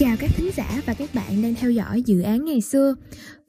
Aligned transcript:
Chào 0.00 0.16
các 0.20 0.30
thính 0.36 0.50
giả 0.56 0.82
và 0.86 0.94
các 0.94 1.14
bạn 1.14 1.42
đang 1.42 1.54
theo 1.54 1.70
dõi 1.70 2.02
dự 2.02 2.20
án 2.20 2.44
ngày 2.44 2.60
xưa. 2.60 2.94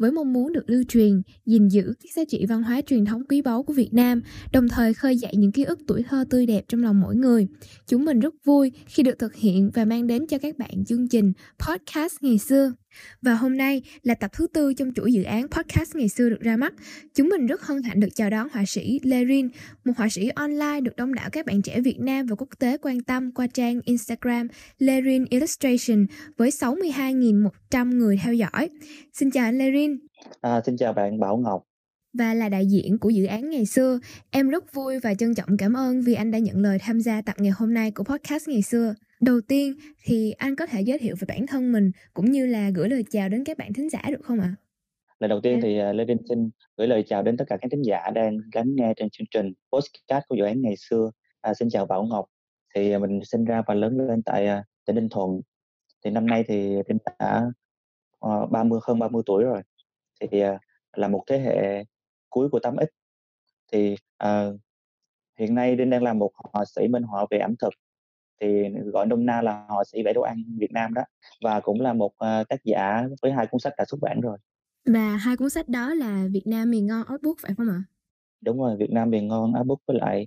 Với 0.01 0.11
mong 0.11 0.33
muốn 0.33 0.53
được 0.53 0.69
lưu 0.69 0.83
truyền, 0.87 1.21
gìn 1.45 1.67
giữ 1.67 1.93
các 2.03 2.11
giá 2.15 2.23
trị 2.27 2.45
văn 2.45 2.63
hóa 2.63 2.81
truyền 2.81 3.05
thống 3.05 3.23
quý 3.29 3.41
báu 3.41 3.63
của 3.63 3.73
Việt 3.73 3.93
Nam, 3.93 4.21
đồng 4.51 4.67
thời 4.67 4.93
khơi 4.93 5.17
dậy 5.17 5.33
những 5.35 5.51
ký 5.51 5.63
ức 5.63 5.79
tuổi 5.87 6.03
thơ 6.03 6.25
tươi 6.29 6.45
đẹp 6.45 6.65
trong 6.67 6.83
lòng 6.83 7.01
mỗi 7.01 7.15
người. 7.15 7.47
Chúng 7.87 8.05
mình 8.05 8.19
rất 8.19 8.33
vui 8.45 8.71
khi 8.85 9.03
được 9.03 9.19
thực 9.19 9.35
hiện 9.35 9.71
và 9.73 9.85
mang 9.85 10.07
đến 10.07 10.27
cho 10.27 10.37
các 10.37 10.57
bạn 10.57 10.85
chương 10.85 11.07
trình 11.07 11.33
Podcast 11.59 12.15
ngày 12.21 12.37
xưa. 12.37 12.73
Và 13.21 13.33
hôm 13.33 13.57
nay 13.57 13.81
là 14.03 14.15
tập 14.15 14.31
thứ 14.33 14.47
tư 14.47 14.73
trong 14.73 14.93
chuỗi 14.93 15.13
dự 15.13 15.23
án 15.23 15.47
podcast 15.47 15.95
ngày 15.95 16.09
xưa 16.09 16.29
được 16.29 16.41
ra 16.41 16.57
mắt. 16.57 16.73
Chúng 17.15 17.29
mình 17.29 17.47
rất 17.47 17.61
hân 17.61 17.83
hạnh 17.83 17.99
được 17.99 18.07
chào 18.15 18.29
đón 18.29 18.47
họa 18.53 18.63
sĩ 18.67 18.99
Lê 19.03 19.25
Rin, 19.25 19.49
một 19.85 19.93
họa 19.97 20.09
sĩ 20.09 20.29
online 20.35 20.81
được 20.81 20.95
đông 20.95 21.13
đảo 21.13 21.29
các 21.31 21.45
bạn 21.45 21.61
trẻ 21.61 21.81
Việt 21.81 21.99
Nam 21.99 22.25
và 22.25 22.35
quốc 22.35 22.49
tế 22.59 22.77
quan 22.81 23.03
tâm 23.03 23.31
qua 23.31 23.47
trang 23.47 23.79
Instagram 23.85 24.47
Lê 24.77 25.01
Rin 25.01 25.25
Illustration 25.29 26.05
với 26.37 26.49
62.100 26.49 27.97
người 27.97 28.19
theo 28.23 28.33
dõi. 28.33 28.69
Xin 29.13 29.31
chào 29.31 29.45
anh 29.45 29.57
Lê 29.57 29.71
Rin. 29.71 29.90
À, 30.41 30.61
xin 30.65 30.77
chào 30.77 30.93
bạn 30.93 31.19
Bảo 31.19 31.37
Ngọc. 31.37 31.63
Và 32.13 32.33
là 32.33 32.49
đại 32.49 32.67
diện 32.67 32.99
của 32.99 33.09
dự 33.09 33.25
án 33.25 33.49
ngày 33.49 33.65
xưa, 33.65 33.99
em 34.31 34.49
rất 34.49 34.73
vui 34.73 34.99
và 34.99 35.13
trân 35.13 35.35
trọng 35.35 35.57
cảm 35.57 35.73
ơn 35.73 36.01
vì 36.01 36.13
anh 36.13 36.31
đã 36.31 36.39
nhận 36.39 36.57
lời 36.57 36.77
tham 36.81 37.01
gia 37.01 37.21
tập 37.21 37.35
ngày 37.39 37.51
hôm 37.55 37.73
nay 37.73 37.91
của 37.91 38.03
podcast 38.03 38.49
ngày 38.49 38.61
xưa. 38.61 38.95
Đầu 39.21 39.41
tiên 39.47 39.73
thì 40.03 40.31
anh 40.31 40.55
có 40.55 40.65
thể 40.65 40.81
giới 40.81 40.97
thiệu 40.97 41.15
về 41.19 41.25
bản 41.27 41.47
thân 41.47 41.71
mình 41.71 41.91
cũng 42.13 42.31
như 42.31 42.45
là 42.45 42.69
gửi 42.69 42.89
lời 42.89 43.03
chào 43.09 43.29
đến 43.29 43.43
các 43.43 43.57
bạn 43.57 43.73
thính 43.73 43.89
giả 43.89 44.01
được 44.09 44.21
không 44.23 44.39
ạ? 44.39 44.55
Lời 45.19 45.29
đầu 45.29 45.41
tiên 45.41 45.59
thì 45.63 45.79
uh, 45.89 45.95
Lê 45.95 46.05
Đinh 46.05 46.17
xin 46.29 46.49
gửi 46.77 46.87
lời 46.87 47.03
chào 47.07 47.23
đến 47.23 47.37
tất 47.37 47.45
cả 47.47 47.57
các 47.61 47.71
thính 47.71 47.85
giả 47.85 48.09
đang 48.15 48.37
lắng 48.53 48.75
nghe 48.75 48.93
trên 48.95 49.09
chương 49.09 49.27
trình 49.31 49.53
podcast 49.73 50.23
của 50.27 50.35
dự 50.35 50.43
án 50.43 50.61
ngày 50.61 50.75
xưa. 50.77 51.11
À, 51.41 51.53
xin 51.53 51.69
chào 51.69 51.85
Bảo 51.85 52.03
Ngọc. 52.03 52.25
Thì 52.75 52.95
uh, 52.95 53.01
mình 53.01 53.19
sinh 53.23 53.45
ra 53.45 53.61
và 53.67 53.73
lớn 53.73 53.97
lên 53.97 54.23
tại 54.23 54.47
uh, 54.59 54.65
tỉnh 54.85 54.95
Ninh 54.95 55.09
Thuận. 55.09 55.41
Thì 56.05 56.11
năm 56.11 56.25
nay 56.25 56.43
thì 56.47 56.75
Đinh 56.87 56.97
đã 57.19 57.43
uh, 58.27 58.51
30 58.51 58.79
hơn 58.83 58.99
30 58.99 59.23
tuổi 59.25 59.43
rồi. 59.43 59.61
Thì 60.21 60.45
uh, 60.45 60.59
là 60.93 61.07
một 61.07 61.23
thế 61.27 61.39
hệ 61.39 61.83
cuối 62.29 62.49
của 62.49 62.59
8X. 62.59 62.85
Thì 63.71 63.95
uh, 64.23 64.59
hiện 65.39 65.55
nay 65.55 65.75
Đinh 65.75 65.89
đang 65.89 66.03
làm 66.03 66.19
một 66.19 66.31
họa 66.35 66.65
sĩ 66.65 66.87
minh 66.87 67.03
họa 67.03 67.25
về 67.31 67.37
ẩm 67.37 67.55
thực 67.55 67.73
thì 68.41 68.63
gọi 68.93 69.05
nôm 69.05 69.25
na 69.25 69.41
là 69.41 69.65
họa 69.67 69.83
sĩ 69.91 70.03
vẽ 70.03 70.13
đồ 70.13 70.21
ăn 70.21 70.43
Việt 70.59 70.71
Nam 70.71 70.93
đó 70.93 71.01
và 71.43 71.59
cũng 71.59 71.81
là 71.81 71.93
một 71.93 72.11
uh, 72.11 72.47
tác 72.49 72.63
giả 72.63 73.07
với 73.21 73.31
hai 73.31 73.47
cuốn 73.47 73.59
sách 73.59 73.73
đã 73.77 73.85
xuất 73.85 73.97
bản 74.01 74.21
rồi. 74.21 74.37
Và 74.85 75.17
hai 75.17 75.37
cuốn 75.37 75.49
sách 75.49 75.69
đó 75.69 75.93
là 75.93 76.27
Việt 76.31 76.43
Nam 76.45 76.71
miền 76.71 76.87
ngon 76.87 77.03
artbook 77.07 77.35
phải 77.41 77.53
không 77.57 77.69
ạ? 77.69 77.83
Đúng 78.41 78.59
rồi, 78.59 78.77
Việt 78.77 78.91
Nam 78.91 79.09
miền 79.09 79.27
ngon 79.27 79.53
artbook 79.53 79.79
với 79.87 79.97
lại 79.97 80.25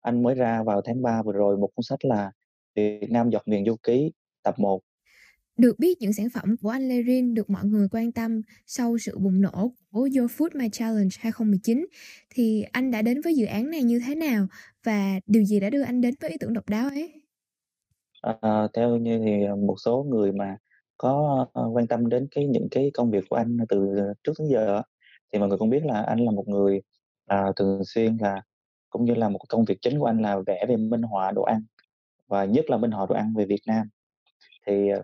anh 0.00 0.22
mới 0.22 0.34
ra 0.34 0.62
vào 0.62 0.80
tháng 0.84 1.02
3 1.02 1.22
vừa 1.22 1.32
rồi 1.32 1.56
một 1.56 1.68
cuốn 1.74 1.82
sách 1.82 2.04
là 2.04 2.32
Việt 2.74 3.10
Nam 3.10 3.30
giọt 3.30 3.42
miền 3.48 3.64
du 3.66 3.76
ký 3.82 4.12
tập 4.42 4.58
1 4.58 4.80
được 5.56 5.78
biết 5.78 5.96
những 6.00 6.12
sản 6.12 6.30
phẩm 6.30 6.56
của 6.62 6.68
anh 6.68 6.88
Lerin 6.88 7.34
được 7.34 7.50
mọi 7.50 7.64
người 7.64 7.88
quan 7.90 8.12
tâm 8.12 8.42
sau 8.66 8.98
sự 8.98 9.18
bùng 9.18 9.40
nổ 9.40 9.72
của 9.90 10.08
Your 10.16 10.32
Food 10.32 10.48
My 10.54 10.68
Challenge 10.72 11.16
2019 11.18 11.86
thì 12.30 12.64
anh 12.72 12.90
đã 12.90 13.02
đến 13.02 13.20
với 13.20 13.34
dự 13.36 13.46
án 13.46 13.70
này 13.70 13.82
như 13.82 14.00
thế 14.06 14.14
nào 14.14 14.46
và 14.84 15.20
điều 15.26 15.44
gì 15.44 15.60
đã 15.60 15.70
đưa 15.70 15.82
anh 15.82 16.00
đến 16.00 16.14
với 16.20 16.30
ý 16.30 16.36
tưởng 16.40 16.52
độc 16.52 16.68
đáo 16.68 16.88
ấy? 16.88 17.22
À, 18.40 18.68
theo 18.74 18.96
như 18.96 19.18
thì 19.24 19.32
một 19.66 19.76
số 19.84 20.02
người 20.10 20.32
mà 20.32 20.56
có 20.98 21.46
ờ, 21.52 21.68
quan 21.72 21.86
tâm 21.86 22.08
đến 22.08 22.28
cái 22.30 22.46
những 22.46 22.68
cái 22.70 22.90
công 22.94 23.10
việc 23.10 23.24
của 23.30 23.36
anh 23.36 23.56
từ 23.68 23.96
trước 24.24 24.32
đến 24.38 24.48
giờ 24.48 24.82
thì 25.32 25.38
mọi 25.38 25.48
người 25.48 25.58
cũng 25.58 25.70
biết 25.70 25.84
là 25.84 26.02
anh 26.02 26.20
là 26.20 26.30
một 26.30 26.48
người 26.48 26.82
à, 27.26 27.44
thường 27.56 27.82
xuyên 27.84 28.16
là 28.20 28.42
cũng 28.90 29.04
như 29.04 29.14
là 29.14 29.28
một 29.28 29.38
công 29.48 29.64
việc 29.64 29.78
chính 29.82 29.98
của 29.98 30.06
anh 30.06 30.22
là 30.22 30.38
vẽ 30.46 30.66
về 30.68 30.76
minh 30.76 31.02
họa 31.02 31.32
đồ 31.32 31.42
ăn 31.42 31.62
và 32.28 32.44
nhất 32.44 32.70
là 32.70 32.76
minh 32.76 32.90
họa 32.90 33.06
đồ 33.08 33.14
ăn 33.14 33.34
về 33.36 33.46
Việt 33.46 33.60
Nam 33.66 33.88
thì 34.66 34.88
ờ, 34.90 35.02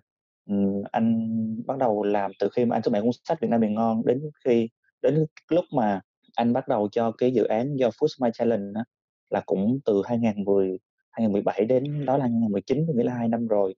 anh 0.92 1.28
bắt 1.66 1.78
đầu 1.78 2.02
làm 2.02 2.30
từ 2.38 2.48
khi 2.56 2.64
mà 2.64 2.76
anh 2.76 2.82
xuất 2.82 2.90
bản 2.92 3.02
cuốn 3.02 3.10
sách 3.24 3.40
Việt 3.40 3.48
Nam 3.50 3.60
miền 3.60 3.74
ngon 3.74 4.02
đến 4.06 4.22
khi 4.44 4.68
đến 5.02 5.26
lúc 5.48 5.64
mà 5.72 6.00
anh 6.36 6.52
bắt 6.52 6.68
đầu 6.68 6.88
cho 6.92 7.12
cái 7.18 7.32
dự 7.32 7.44
án 7.44 7.76
do 7.76 7.88
Food 7.88 8.06
Smile 8.18 8.32
Challenge 8.34 8.72
đó, 8.74 8.84
là 9.30 9.42
cũng 9.46 9.78
từ 9.84 10.02
2010 10.04 10.78
2017 11.10 11.64
đến 11.64 12.04
đó 12.06 12.16
là 12.16 12.22
2019 12.22 12.86
nghĩa 12.94 13.04
là 13.04 13.14
hai 13.14 13.28
năm 13.28 13.48
rồi. 13.48 13.74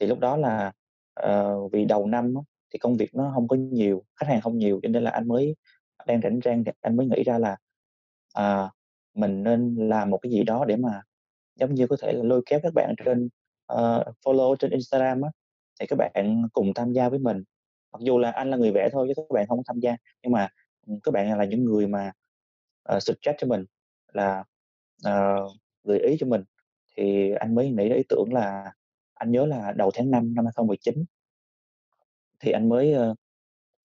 Thì 0.00 0.06
lúc 0.06 0.18
đó 0.18 0.36
là 0.36 0.72
uh, 1.26 1.72
vì 1.72 1.84
đầu 1.84 2.06
năm 2.06 2.34
thì 2.72 2.78
công 2.78 2.96
việc 2.96 3.14
nó 3.14 3.30
không 3.34 3.48
có 3.48 3.56
nhiều 3.56 4.04
khách 4.16 4.26
hàng 4.28 4.40
không 4.40 4.58
nhiều 4.58 4.80
cho 4.82 4.88
nên 4.88 5.02
là 5.02 5.10
anh 5.10 5.28
mới 5.28 5.56
đang 6.06 6.20
rảnh 6.20 6.40
rang 6.44 6.64
thì 6.64 6.72
anh 6.80 6.96
mới 6.96 7.06
nghĩ 7.06 7.22
ra 7.22 7.38
là 7.38 7.56
uh, 8.38 8.70
mình 9.14 9.42
nên 9.42 9.74
làm 9.74 10.10
một 10.10 10.18
cái 10.22 10.32
gì 10.32 10.42
đó 10.42 10.64
để 10.64 10.76
mà 10.76 11.02
giống 11.56 11.74
như 11.74 11.86
có 11.86 11.96
thể 12.02 12.12
là 12.12 12.22
lôi 12.22 12.42
kéo 12.46 12.60
các 12.62 12.74
bạn 12.74 12.94
trên 13.04 13.28
uh, 13.72 14.06
follow 14.24 14.56
trên 14.56 14.70
Instagram 14.70 15.20
á 15.22 15.30
thì 15.80 15.86
các 15.86 15.96
bạn 15.96 16.42
cùng 16.52 16.74
tham 16.74 16.92
gia 16.92 17.08
với 17.08 17.18
mình. 17.18 17.42
Mặc 17.92 18.00
dù 18.02 18.18
là 18.18 18.30
anh 18.30 18.50
là 18.50 18.56
người 18.56 18.72
vẽ 18.72 18.88
thôi 18.92 19.06
chứ 19.08 19.14
các 19.16 19.34
bạn 19.34 19.46
không 19.48 19.62
tham 19.66 19.80
gia 19.80 19.96
nhưng 20.22 20.32
mà 20.32 20.48
ừ, 20.86 20.94
các 21.02 21.14
bạn 21.14 21.38
là 21.38 21.44
những 21.44 21.64
người 21.64 21.86
mà 21.86 22.12
uh, 22.96 23.02
suggest 23.02 23.36
cho 23.38 23.46
mình 23.46 23.64
là 24.12 24.44
uh, 25.08 25.52
gợi 25.84 25.98
ý 25.98 26.16
cho 26.20 26.26
mình. 26.26 26.44
Thì 26.96 27.32
anh 27.32 27.54
mới 27.54 27.70
nghĩ 27.70 27.94
ý 27.94 28.02
tưởng 28.08 28.32
là 28.32 28.72
anh 29.14 29.32
nhớ 29.32 29.46
là 29.46 29.72
đầu 29.76 29.90
tháng 29.94 30.10
5 30.10 30.34
năm 30.34 30.44
2019 30.44 31.04
thì 32.40 32.52
anh 32.52 32.68
mới 32.68 32.94
uh, 32.94 33.16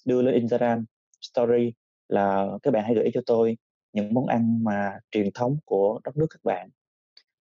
đưa 0.05 0.21
lên 0.21 0.35
Instagram 0.35 0.85
story 1.21 1.73
là 2.07 2.47
các 2.63 2.71
bạn 2.71 2.83
hãy 2.83 2.95
gửi 2.95 3.03
ý 3.03 3.11
cho 3.13 3.21
tôi 3.25 3.57
những 3.93 4.13
món 4.13 4.27
ăn 4.27 4.63
mà 4.63 4.99
truyền 5.11 5.29
thống 5.33 5.57
của 5.65 5.99
đất 6.03 6.17
nước 6.17 6.27
các 6.29 6.43
bạn. 6.43 6.69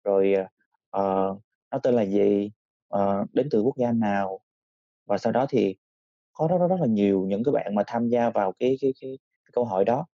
Rồi 0.05 0.35
uh, 0.97 1.41
nó 1.71 1.79
tên 1.83 1.95
là 1.95 2.03
gì? 2.03 2.51
Ờ, 2.89 3.25
đến 3.33 3.49
từ 3.51 3.63
quốc 3.63 3.77
gia 3.79 3.93
nào? 3.93 4.41
Và 5.07 5.19
sau 5.19 5.33
đó 5.33 5.47
thì 5.51 5.77
có 6.33 6.49
rất 6.49 6.59
rất 6.59 6.69
rất 6.69 6.81
là 6.81 6.87
nhiều 6.87 7.27
những 7.29 7.45
cái 7.45 7.53
bạn 7.53 7.75
mà 7.75 7.83
tham 7.87 8.09
gia 8.09 8.31
vào 8.31 8.53
cái 8.59 8.79
cái 8.81 8.95
cái, 9.01 9.19
cái 9.45 9.51
câu 9.53 9.65
hỏi 9.65 9.85
đó. 9.85 10.07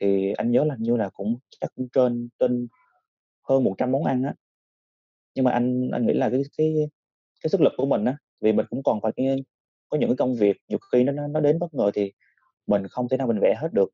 Thì 0.00 0.32
anh 0.32 0.50
nhớ 0.52 0.64
là 0.64 0.76
như 0.78 0.96
là 0.96 1.08
cũng 1.10 1.38
chắc 1.60 1.70
cũng 1.76 1.88
trên 1.92 2.28
trên 2.40 2.68
hơn 3.48 3.64
100 3.64 3.92
món 3.92 4.04
ăn 4.04 4.22
á. 4.24 4.34
Nhưng 5.34 5.44
mà 5.44 5.52
anh 5.52 5.90
anh 5.92 6.06
nghĩ 6.06 6.12
là 6.14 6.30
cái 6.30 6.42
cái 6.58 6.74
cái 7.42 7.50
sức 7.50 7.60
lực 7.60 7.72
của 7.76 7.86
mình 7.86 8.04
á 8.04 8.16
vì 8.40 8.52
mình 8.52 8.66
cũng 8.70 8.82
còn 8.84 9.00
phải 9.00 9.12
cái, 9.16 9.44
có 9.88 9.98
những 9.98 10.10
cái 10.10 10.16
công 10.16 10.36
việc 10.36 10.56
nhiều 10.68 10.78
khi 10.92 11.04
nó 11.04 11.12
nó 11.28 11.40
đến 11.40 11.58
bất 11.58 11.74
ngờ 11.74 11.90
thì 11.94 12.12
mình 12.66 12.88
không 12.88 13.08
thể 13.08 13.16
nào 13.16 13.26
mình 13.26 13.40
vẽ 13.40 13.54
hết 13.58 13.68
được. 13.72 13.90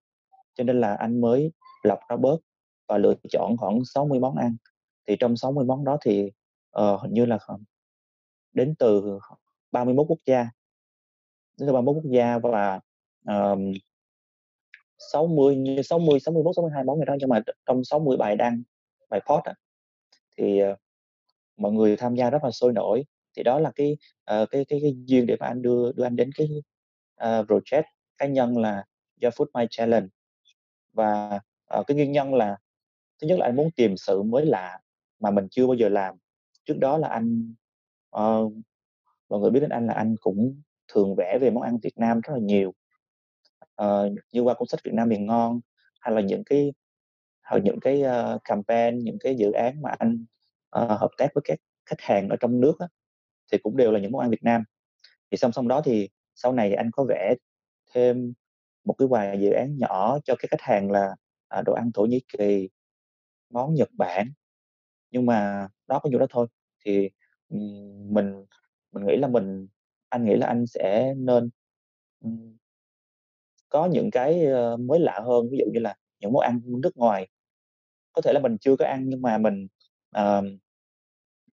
Cho 0.55 0.65
nên 0.65 0.81
là 0.81 0.95
anh 0.95 1.21
mới 1.21 1.53
lọc 1.85 1.99
ra 2.11 2.17
bớt 2.17 2.41
và 2.89 2.99
lựa 2.99 3.15
chọn 3.31 3.57
khoảng 3.59 3.81
60 3.85 4.21
món 4.21 4.37
ăn. 4.37 4.57
Thì 5.09 5.17
trong 5.21 5.37
60 5.37 5.65
món 5.65 5.85
đó 5.85 5.99
thì 6.05 6.33
uh, 6.81 7.01
hình 7.03 7.13
như 7.15 7.27
là 7.27 7.39
đến 8.53 8.75
từ 8.79 9.19
31 9.73 10.07
quốc 10.09 10.19
gia. 10.27 10.43
Đến 11.57 11.67
từ 11.67 11.73
31 11.73 11.97
quốc 11.97 12.11
gia 12.11 12.39
và 12.39 12.81
um, 13.27 13.73
60 14.99 15.57
như 15.57 15.83
60 15.83 16.21
61 16.21 16.57
62 16.57 16.85
món 16.85 16.97
người 16.97 17.07
đó 17.07 17.15
nhưng 17.19 17.29
mà 17.29 17.41
trong 17.67 17.85
60 17.85 18.17
bài 18.17 18.37
đăng 18.37 18.63
bài 19.09 19.21
post 19.29 19.45
à, 19.45 19.55
thì 20.37 20.63
uh, 20.65 20.79
mọi 21.57 21.73
người 21.73 21.97
tham 21.97 22.15
gia 22.15 22.31
rất 22.31 22.45
là 22.45 22.51
sôi 22.51 22.73
nổi. 22.73 23.05
Thì 23.37 23.43
đó 23.43 23.59
là 23.59 23.71
cái 23.75 23.97
uh, 24.33 24.51
cái 24.51 24.65
cái 24.65 24.79
cái 24.83 24.95
duyên 25.05 25.27
để 25.27 25.37
mà 25.41 25.47
anh 25.47 25.63
đưa 25.63 25.93
đưa 25.93 26.05
anh 26.05 26.17
đến 26.17 26.31
cái 26.35 26.49
uh, 27.25 27.47
project 27.47 27.83
cá 28.19 28.27
nhân 28.27 28.59
là 28.59 28.85
do 29.17 29.29
Food 29.29 29.47
My 29.55 29.67
Challenge. 29.71 30.09
Và 30.93 31.41
uh, 31.79 31.87
cái 31.87 31.95
nguyên 31.95 32.13
nhân 32.13 32.35
là 32.35 32.57
thứ 33.21 33.27
nhất 33.27 33.39
là 33.39 33.47
anh 33.47 33.57
muốn 33.57 33.71
tìm 33.71 33.97
sự 33.97 34.23
mới 34.23 34.47
lạ 34.47 34.81
mà 35.21 35.31
mình 35.31 35.49
chưa 35.51 35.67
bao 35.67 35.75
giờ 35.75 35.89
làm. 35.89 36.15
Trước 36.65 36.79
đó 36.79 36.99
là 36.99 37.09
anh 37.09 37.55
uh, 38.17 38.53
mọi 39.29 39.41
người 39.41 39.51
biết 39.51 39.61
đến 39.61 39.71
anh 39.71 39.87
là 39.87 39.95
anh 39.95 40.17
cũng 40.21 40.63
thường 40.89 41.15
vẽ 41.15 41.39
về 41.41 41.51
món 41.51 41.63
ăn 41.63 41.79
Việt 41.83 41.99
Nam 41.99 42.21
rất 42.21 42.33
là 42.33 42.41
nhiều. 42.41 42.75
Uh, 43.83 44.13
như 44.33 44.41
qua 44.41 44.55
cuốn 44.55 44.69
sách 44.69 44.81
Việt 44.85 44.95
Nam 44.95 45.09
miền 45.09 45.27
ngon 45.27 45.61
hay 46.01 46.15
là 46.15 46.21
những 46.21 46.43
cái 46.47 46.73
hoặc 47.43 47.59
những 47.65 47.81
cái 47.81 48.03
uh, 48.03 48.41
campaign 48.45 48.99
những 48.99 49.19
cái 49.21 49.37
dự 49.37 49.53
án 49.53 49.83
mà 49.83 49.91
anh 49.99 50.25
uh, 50.83 51.01
hợp 51.01 51.11
tác 51.19 51.29
với 51.35 51.43
các 51.45 51.59
khách 51.87 52.01
hàng 52.01 52.29
ở 52.29 52.37
trong 52.41 52.61
nước 52.61 52.75
á, 52.79 52.89
thì 53.53 53.59
cũng 53.59 53.77
đều 53.77 53.93
là 53.93 54.01
những 54.01 54.13
món 54.13 54.21
ăn 54.21 54.31
Việt 54.31 54.43
Nam. 54.43 54.65
Thì 55.31 55.37
song 55.37 55.53
song 55.53 55.69
đó 55.69 55.83
thì 55.85 56.09
sau 56.35 56.53
này 56.53 56.75
anh 56.75 56.91
có 56.91 57.05
vẽ 57.05 57.35
thêm 57.95 58.33
một 58.85 58.95
cái 58.99 59.09
vài 59.09 59.41
dự 59.41 59.51
án 59.51 59.79
nhỏ 59.79 60.19
cho 60.25 60.35
các 60.39 60.51
khách 60.51 60.61
hàng 60.61 60.91
là 60.91 61.17
à, 61.49 61.63
đồ 61.63 61.73
ăn 61.73 61.91
Thổ 61.95 62.03
Nhĩ 62.03 62.21
Kỳ 62.39 62.69
món 63.51 63.75
Nhật 63.75 63.89
Bản. 63.93 64.33
Nhưng 65.11 65.27
mà 65.27 65.69
đó 65.87 65.99
có 65.99 66.11
nhiêu 66.11 66.19
đó 66.19 66.27
thôi 66.31 66.47
thì 66.85 67.11
mình 67.51 68.45
mình 68.93 69.07
nghĩ 69.07 69.17
là 69.17 69.29
mình 69.29 69.69
anh 70.09 70.25
nghĩ 70.25 70.37
là 70.37 70.47
anh 70.47 70.67
sẽ 70.67 71.15
nên 71.17 71.51
có 73.69 73.87
những 73.87 74.11
cái 74.11 74.45
ờ, 74.47 74.77
mới 74.77 75.01
lạ 75.01 75.21
hơn. 75.25 75.49
Ví 75.51 75.59
dụ 75.59 75.65
như 75.73 75.81
là 75.81 75.95
những 76.21 76.33
món 76.33 76.43
ăn 76.43 76.61
nước 76.65 76.97
ngoài. 76.97 77.29
Có 78.13 78.23
thể 78.23 78.33
là 78.33 78.41
mình 78.41 78.57
chưa 78.61 78.77
có 78.77 78.85
ăn 78.85 79.05
nhưng 79.09 79.23
mà 79.23 79.39
mình 79.39 79.67
uh, 80.19 80.45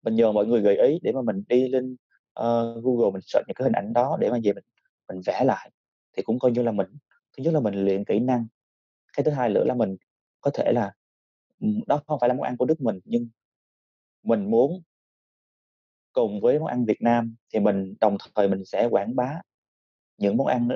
mình 0.03 0.15
nhờ 0.15 0.31
mọi 0.31 0.45
người 0.45 0.61
gợi 0.61 0.77
ý 0.87 0.99
để 1.03 1.11
mà 1.11 1.21
mình 1.21 1.43
đi 1.47 1.69
lên 1.69 1.95
uh, 2.39 2.83
Google 2.83 3.11
mình 3.13 3.21
search 3.21 3.47
những 3.47 3.55
cái 3.55 3.63
hình 3.63 3.73
ảnh 3.73 3.93
đó 3.93 4.17
để 4.21 4.31
mà 4.31 4.37
về 4.43 4.53
mình 4.53 4.63
mình 5.07 5.21
vẽ 5.25 5.43
lại. 5.45 5.71
Thì 6.17 6.23
cũng 6.23 6.39
coi 6.39 6.51
như 6.51 6.63
là 6.63 6.71
mình 6.71 6.87
thứ 7.37 7.43
nhất 7.43 7.53
là 7.53 7.59
mình 7.59 7.73
luyện 7.85 8.05
kỹ 8.05 8.19
năng. 8.19 8.47
Cái 9.13 9.23
thứ 9.23 9.31
hai 9.31 9.49
nữa 9.49 9.63
là 9.63 9.73
mình 9.75 9.97
có 10.41 10.51
thể 10.53 10.71
là 10.73 10.93
đó 11.87 12.01
không 12.07 12.19
phải 12.19 12.29
là 12.29 12.35
món 12.35 12.43
ăn 12.43 12.57
của 12.57 12.65
nước 12.65 12.81
mình 12.81 12.99
nhưng 13.05 13.27
mình 14.23 14.51
muốn 14.51 14.81
cùng 16.13 16.41
với 16.41 16.59
món 16.59 16.67
ăn 16.67 16.85
Việt 16.85 17.01
Nam 17.01 17.35
thì 17.53 17.59
mình 17.59 17.95
đồng 18.01 18.17
thời 18.35 18.47
mình 18.47 18.65
sẽ 18.65 18.87
quảng 18.91 19.15
bá 19.15 19.41
những 20.17 20.37
món 20.37 20.47
ăn 20.47 20.69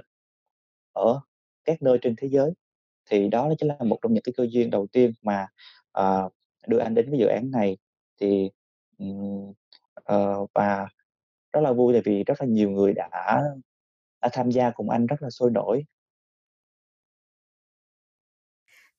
ở 0.94 1.22
các 1.66 1.82
nơi 1.82 1.98
trên 2.02 2.16
thế 2.18 2.28
giới. 2.30 2.52
Thì 3.10 3.28
đó 3.28 3.50
chính 3.60 3.68
là 3.68 3.78
một 3.80 4.00
trong 4.02 4.14
những 4.14 4.24
cái 4.24 4.34
cơ 4.38 4.48
duyên 4.50 4.70
đầu 4.70 4.88
tiên 4.92 5.12
mà, 5.22 5.48
uh, 6.00 6.34
đưa 6.68 6.80
anh 6.80 6.94
đến 6.96 7.08
cái 7.12 7.20
dự 7.20 7.26
án 7.28 7.52
này. 7.52 7.78
Thì, 8.22 8.50
um, 8.98 9.54
uh, 10.14 10.50
và 10.54 10.88
rất 11.54 11.62
là 11.62 11.74
vui 11.74 11.94
tại 11.94 12.02
vì 12.06 12.24
rất 12.24 12.42
là 12.42 12.48
nhiều 12.48 12.70
người 12.70 12.94
đã 12.94 13.42
đã 14.22 14.30
tham 14.34 14.52
gia 14.52 14.72
cùng 14.72 14.90
anh 14.90 15.06
rất 15.06 15.22
là 15.22 15.30
sôi 15.30 15.52
nổi. 15.52 15.86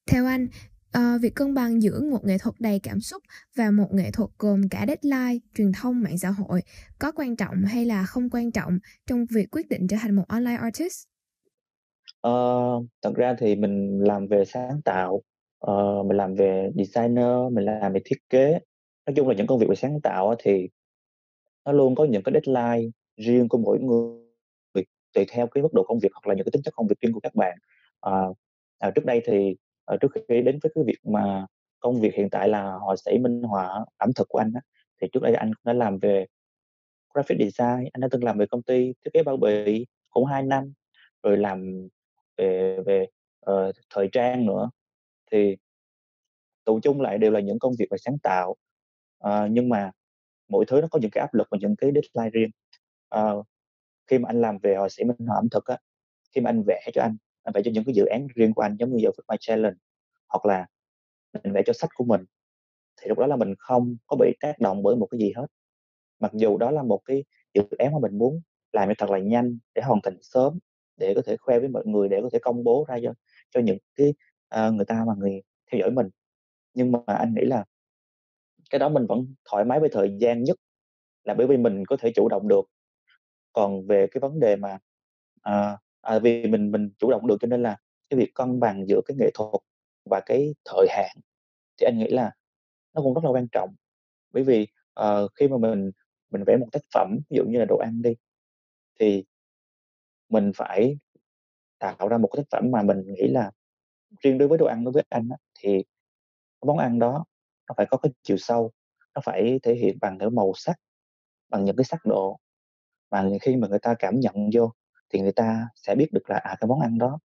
Theo 0.06 0.26
anh, 0.26 0.48
À, 0.92 1.18
việc 1.22 1.34
cân 1.34 1.54
bằng 1.54 1.82
giữa 1.82 2.00
một 2.10 2.24
nghệ 2.24 2.38
thuật 2.38 2.54
đầy 2.58 2.80
cảm 2.82 3.00
xúc 3.00 3.22
và 3.56 3.70
một 3.70 3.88
nghệ 3.92 4.10
thuật 4.12 4.30
gồm 4.38 4.68
cả 4.68 4.86
deadline, 4.88 5.38
truyền 5.54 5.72
thông, 5.80 6.02
mạng 6.02 6.18
xã 6.18 6.30
hội 6.30 6.62
có 6.98 7.12
quan 7.12 7.36
trọng 7.36 7.54
hay 7.64 7.84
là 7.84 8.04
không 8.06 8.30
quan 8.30 8.52
trọng 8.52 8.78
trong 9.06 9.26
việc 9.30 9.46
quyết 9.50 9.68
định 9.68 9.86
trở 9.88 9.96
thành 10.00 10.16
một 10.16 10.24
online 10.28 10.56
artist? 10.56 11.04
Ờ, 12.20 12.32
thật 13.02 13.12
ra 13.16 13.34
thì 13.38 13.56
mình 13.56 14.00
làm 14.04 14.26
về 14.26 14.44
sáng 14.44 14.80
tạo, 14.84 15.22
ờ, 15.58 16.02
mình 16.02 16.16
làm 16.16 16.34
về 16.34 16.70
designer, 16.76 17.26
mình 17.52 17.64
làm 17.64 17.92
về 17.92 18.00
thiết 18.04 18.16
kế. 18.30 18.50
Nói 19.06 19.14
chung 19.16 19.28
là 19.28 19.34
những 19.34 19.46
công 19.46 19.58
việc 19.58 19.66
về 19.68 19.74
sáng 19.74 20.00
tạo 20.02 20.34
thì 20.38 20.68
nó 21.64 21.72
luôn 21.72 21.94
có 21.94 22.04
những 22.04 22.22
cái 22.22 22.32
deadline 22.34 22.90
riêng 23.16 23.48
của 23.48 23.58
mỗi 23.58 23.78
người, 23.80 24.84
tùy 25.14 25.26
theo 25.32 25.46
cái 25.46 25.62
mức 25.62 25.74
độ 25.74 25.84
công 25.88 25.98
việc 25.98 26.08
hoặc 26.14 26.26
là 26.28 26.34
những 26.34 26.44
cái 26.44 26.50
tính 26.52 26.62
chất 26.62 26.74
công 26.74 26.86
việc 26.88 26.96
riêng 27.00 27.12
của 27.12 27.20
các 27.20 27.34
bạn. 27.34 27.58
Ờ, 28.00 28.34
à, 28.78 28.90
trước 28.94 29.04
đây 29.04 29.22
thì, 29.26 29.56
Ờ, 29.88 29.96
trước 30.00 30.08
khi 30.14 30.42
đến 30.42 30.58
với 30.62 30.72
cái 30.74 30.84
việc 30.86 30.98
mà 31.04 31.46
công 31.80 32.00
việc 32.00 32.14
hiện 32.14 32.30
tại 32.30 32.48
là 32.48 32.72
họa 32.72 32.96
sĩ 32.96 33.18
minh 33.18 33.42
họa 33.42 33.84
ẩm 33.96 34.10
thực 34.16 34.28
của 34.28 34.38
anh 34.38 34.52
á, 34.54 34.60
thì 35.00 35.08
trước 35.12 35.22
đây 35.22 35.34
anh 35.34 35.54
cũng 35.54 35.62
đã 35.64 35.72
làm 35.72 35.98
về 35.98 36.26
graphic 37.14 37.38
design, 37.38 37.88
anh 37.92 38.00
đã 38.00 38.08
từng 38.10 38.24
làm 38.24 38.38
về 38.38 38.46
công 38.50 38.62
ty 38.62 38.94
thiết 39.04 39.10
kế 39.14 39.22
bao 39.22 39.36
bì 39.36 39.86
cũng 40.10 40.24
2 40.24 40.42
năm, 40.42 40.72
rồi 41.22 41.36
làm 41.36 41.88
về 42.36 42.78
về, 42.86 43.06
uh, 43.50 43.74
thời 43.90 44.08
trang 44.12 44.46
nữa. 44.46 44.70
Thì 45.32 45.56
tụ 46.64 46.80
chung 46.82 47.00
lại 47.00 47.18
đều 47.18 47.30
là 47.30 47.40
những 47.40 47.58
công 47.58 47.72
việc 47.78 47.86
về 47.90 47.98
sáng 48.00 48.18
tạo, 48.22 48.56
uh, 49.24 49.30
nhưng 49.50 49.68
mà 49.68 49.90
mỗi 50.48 50.64
thứ 50.68 50.80
nó 50.80 50.88
có 50.90 50.98
những 51.02 51.10
cái 51.10 51.20
áp 51.22 51.34
lực 51.34 51.48
và 51.50 51.58
những 51.60 51.76
cái 51.76 51.90
deadline 51.94 52.30
riêng. 52.30 52.50
uh, 53.16 53.46
khi 54.06 54.18
mà 54.18 54.28
anh 54.28 54.40
làm 54.40 54.58
về 54.58 54.76
họa 54.76 54.88
sĩ 54.88 55.04
minh 55.04 55.16
họa 55.28 55.36
ẩm 55.38 55.48
thực 55.50 55.64
á, 55.66 55.78
khi 56.34 56.40
mà 56.40 56.50
anh 56.50 56.62
vẽ 56.66 56.80
cho 56.94 57.02
anh, 57.02 57.16
anh 57.48 57.52
vẽ 57.54 57.62
cho 57.64 57.70
những 57.74 57.84
cái 57.84 57.94
dự 57.94 58.04
án 58.04 58.26
riêng 58.34 58.54
của 58.54 58.62
anh 58.62 58.76
giống 58.78 58.90
như 58.90 58.98
giờ 59.02 59.10
Food 59.10 59.22
My 59.28 59.36
Challenge, 59.40 59.76
hoặc 60.28 60.46
là 60.46 60.66
mình 61.44 61.52
vẽ 61.52 61.62
cho 61.66 61.72
sách 61.72 61.90
của 61.94 62.04
mình, 62.04 62.24
thì 63.00 63.08
lúc 63.08 63.18
đó 63.18 63.26
là 63.26 63.36
mình 63.36 63.54
không 63.58 63.96
có 64.06 64.16
bị 64.16 64.36
tác 64.40 64.60
động 64.60 64.82
bởi 64.82 64.96
một 64.96 65.06
cái 65.10 65.20
gì 65.20 65.32
hết. 65.36 65.46
Mặc 66.20 66.32
dù 66.34 66.58
đó 66.58 66.70
là 66.70 66.82
một 66.82 67.00
cái 67.04 67.24
dự 67.54 67.62
án 67.78 67.92
mà 67.92 67.98
mình 67.98 68.18
muốn 68.18 68.40
làm 68.72 68.88
cho 68.88 68.94
thật 68.98 69.10
là 69.10 69.18
nhanh 69.18 69.58
để 69.74 69.82
hoàn 69.82 70.00
thành 70.02 70.18
sớm, 70.22 70.58
để 70.96 71.14
có 71.14 71.22
thể 71.26 71.36
khoe 71.36 71.58
với 71.58 71.68
mọi 71.68 71.86
người, 71.86 72.08
để 72.08 72.20
có 72.22 72.28
thể 72.32 72.38
công 72.42 72.64
bố 72.64 72.84
ra 72.88 72.96
cho 73.02 73.12
cho 73.50 73.60
những 73.60 73.78
cái, 73.96 74.14
uh, 74.54 74.74
người 74.74 74.84
ta 74.84 75.04
mà 75.06 75.12
người 75.18 75.42
theo 75.72 75.80
dõi 75.80 75.90
mình. 75.90 76.08
Nhưng 76.74 76.92
mà 76.92 76.98
anh 77.06 77.34
nghĩ 77.34 77.44
là 77.44 77.64
cái 78.70 78.78
đó 78.78 78.88
mình 78.88 79.06
vẫn 79.06 79.34
thoải 79.50 79.64
mái 79.64 79.80
với 79.80 79.88
thời 79.92 80.16
gian 80.20 80.44
nhất 80.44 80.56
là 81.24 81.34
bởi 81.34 81.46
vì 81.46 81.56
mình 81.56 81.84
có 81.86 81.96
thể 82.00 82.12
chủ 82.14 82.28
động 82.28 82.48
được. 82.48 82.62
Còn 83.52 83.86
về 83.86 84.06
cái 84.10 84.20
vấn 84.20 84.40
đề 84.40 84.56
mà, 84.56 84.78
uh, 85.48 85.78
à, 86.00 86.18
vì 86.18 86.46
mình 86.46 86.70
mình 86.72 86.90
chủ 86.98 87.10
động 87.10 87.26
được 87.26 87.36
cho 87.40 87.46
nên 87.48 87.62
là 87.62 87.76
cái 88.10 88.18
việc 88.18 88.30
cân 88.34 88.60
bằng 88.60 88.86
giữa 88.88 89.00
cái 89.06 89.16
nghệ 89.20 89.30
thuật 89.34 89.62
và 90.10 90.20
cái 90.26 90.54
thời 90.64 90.86
hạn 90.90 91.16
thì 91.80 91.86
anh 91.86 91.98
nghĩ 91.98 92.08
là 92.10 92.32
nó 92.94 93.02
cũng 93.02 93.14
rất 93.14 93.24
là 93.24 93.30
quan 93.30 93.48
trọng. 93.52 93.74
Bởi 94.32 94.44
vì, 94.44 94.68
ờ, 94.94 95.28
khi 95.36 95.48
mà 95.48 95.58
mình 95.58 95.90
mình 96.32 96.44
vẽ 96.46 96.56
một 96.56 96.68
tác 96.72 96.80
phẩm, 96.94 97.18
ví 97.30 97.36
dụ 97.38 97.44
như 97.46 97.58
là 97.60 97.64
đồ 97.66 97.78
ăn 97.78 98.02
đi, 98.02 98.14
thì 99.00 99.24
mình 100.28 100.52
phải 100.54 100.98
tạo 101.78 102.08
ra 102.08 102.18
một 102.18 102.28
cái 102.32 102.44
tác 102.44 102.58
phẩm 102.58 102.70
mà 102.72 102.82
mình 102.82 103.02
nghĩ 103.14 103.28
là 103.28 103.50
riêng 104.22 104.38
đối 104.38 104.48
với 104.48 104.58
đồ 104.58 104.66
ăn 104.66 104.84
đối 104.84 104.92
với 104.92 105.04
anh 105.10 105.28
á, 105.30 105.36
thì 105.60 105.70
cái 106.60 106.66
món 106.68 106.78
ăn 106.78 106.98
đó 106.98 107.24
nó 107.68 107.74
phải 107.78 107.86
có 107.90 107.98
cái 107.98 108.12
chiều 108.22 108.36
sâu, 108.38 108.72
nó 109.16 109.22
phải 109.24 109.60
thể 109.64 109.74
hiện 109.74 109.98
bằng 110.00 110.18
cái 110.18 110.30
màu 110.30 110.52
sắc, 110.56 110.76
bằng 111.50 111.64
những 111.64 111.76
cái 111.76 111.84
sắc 111.84 112.00
độ. 112.06 112.38
mà 113.10 113.30
khi 113.42 113.56
mà 113.56 113.68
người 113.68 113.78
ta 113.80 113.94
cảm 114.00 114.20
nhận 114.20 114.34
vô 114.54 114.72
thì 115.10 115.20
người 115.20 115.32
ta 115.32 115.68
sẽ 115.76 115.94
biết 115.94 116.08
được 116.12 116.30
là, 116.30 116.36
à, 116.38 116.56
cái 116.60 116.68
món 116.68 116.80
ăn 116.80 116.98
đó 116.98 117.18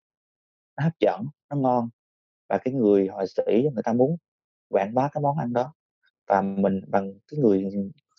nó 0.78 0.84
hấp 0.84 0.94
dẫn, 1.00 1.26
nó 1.50 1.56
ngon 1.58 1.90
và 2.50 2.58
cái 2.58 2.74
người 2.76 3.08
họa 3.08 3.26
sĩ 3.28 3.44
người 3.76 3.84
ta 3.84 3.94
muốn 3.94 4.18
quảng 4.70 4.94
bá 4.96 5.10
cái 5.14 5.22
món 5.22 5.38
ăn 5.40 5.54
đó. 5.54 5.74
Và 6.28 6.42
mình 6.44 6.82
bằng 6.90 7.14
cái 7.32 7.40
người 7.42 7.66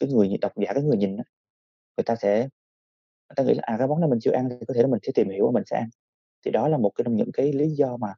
cái 0.01 0.11
người 0.11 0.39
độc 0.43 0.53
giả, 0.57 0.73
cái 0.75 0.85
người 0.85 0.99
nhìn 0.99 1.17
đó 1.17 1.25
người 1.99 2.05
ta 2.05 2.17
sẽ 2.17 2.41
người 3.29 3.35
ta 3.37 3.43
nghĩ 3.45 3.55
là, 3.55 3.63
à, 3.67 3.77
cái 3.79 3.89
món 3.89 4.01
này 4.01 4.11
mình 4.11 4.21
chưa 4.23 4.33
ăn 4.33 4.49
thì 4.51 4.57
có 4.69 4.75
thể 4.75 4.83
là 4.83 4.89
mình 4.89 5.01
sẽ 5.05 5.13
tìm 5.15 5.31
hiểu 5.31 5.47
và 5.47 5.53
mình 5.53 5.65
sẽ 5.67 5.77
ăn. 5.79 5.89
Thì 6.47 6.51
đó 6.51 6.69
là 6.69 6.79
một 6.79 6.91
cái 6.97 7.05
trong 7.05 7.17
những 7.17 7.33
cái 7.33 7.53
lý 7.53 7.71
do 7.71 7.97
mà 7.97 8.15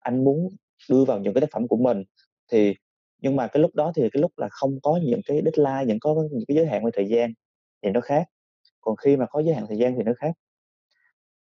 anh 0.00 0.24
muốn 0.24 0.48
đưa 0.90 1.04
vào 1.06 1.20
những 1.20 1.34
cái 1.34 1.40
tác 1.40 1.48
phẩm 1.52 1.68
của 1.68 1.76
mình. 1.76 2.04
Thì 2.52 2.74
nhưng 3.22 3.36
mà 3.36 3.48
cái 3.48 3.62
lúc 3.62 3.74
đó 3.74 3.92
thì 3.96 4.02
cái 4.12 4.20
lúc 4.22 4.32
là 4.38 4.48
không 4.50 4.80
có 4.82 5.00
những 5.04 5.20
cái 5.26 5.42
deadline, 5.44 5.86
những 5.88 6.00
có 6.00 6.16
những 6.32 6.44
cái 6.48 6.56
giới 6.56 6.66
hạn 6.66 6.84
về 6.84 6.90
thời 6.94 7.08
gian 7.08 7.32
thì 7.82 7.90
nó 7.92 8.00
khác, 8.00 8.28
còn 8.80 8.96
khi 8.96 9.16
mà 9.18 9.26
có 9.26 9.40
giới 9.42 9.54
hạn 9.54 9.66
thời 9.68 9.78
gian 9.78 9.94
thì 9.96 10.02
nó 10.04 10.12
khác. 10.18 10.32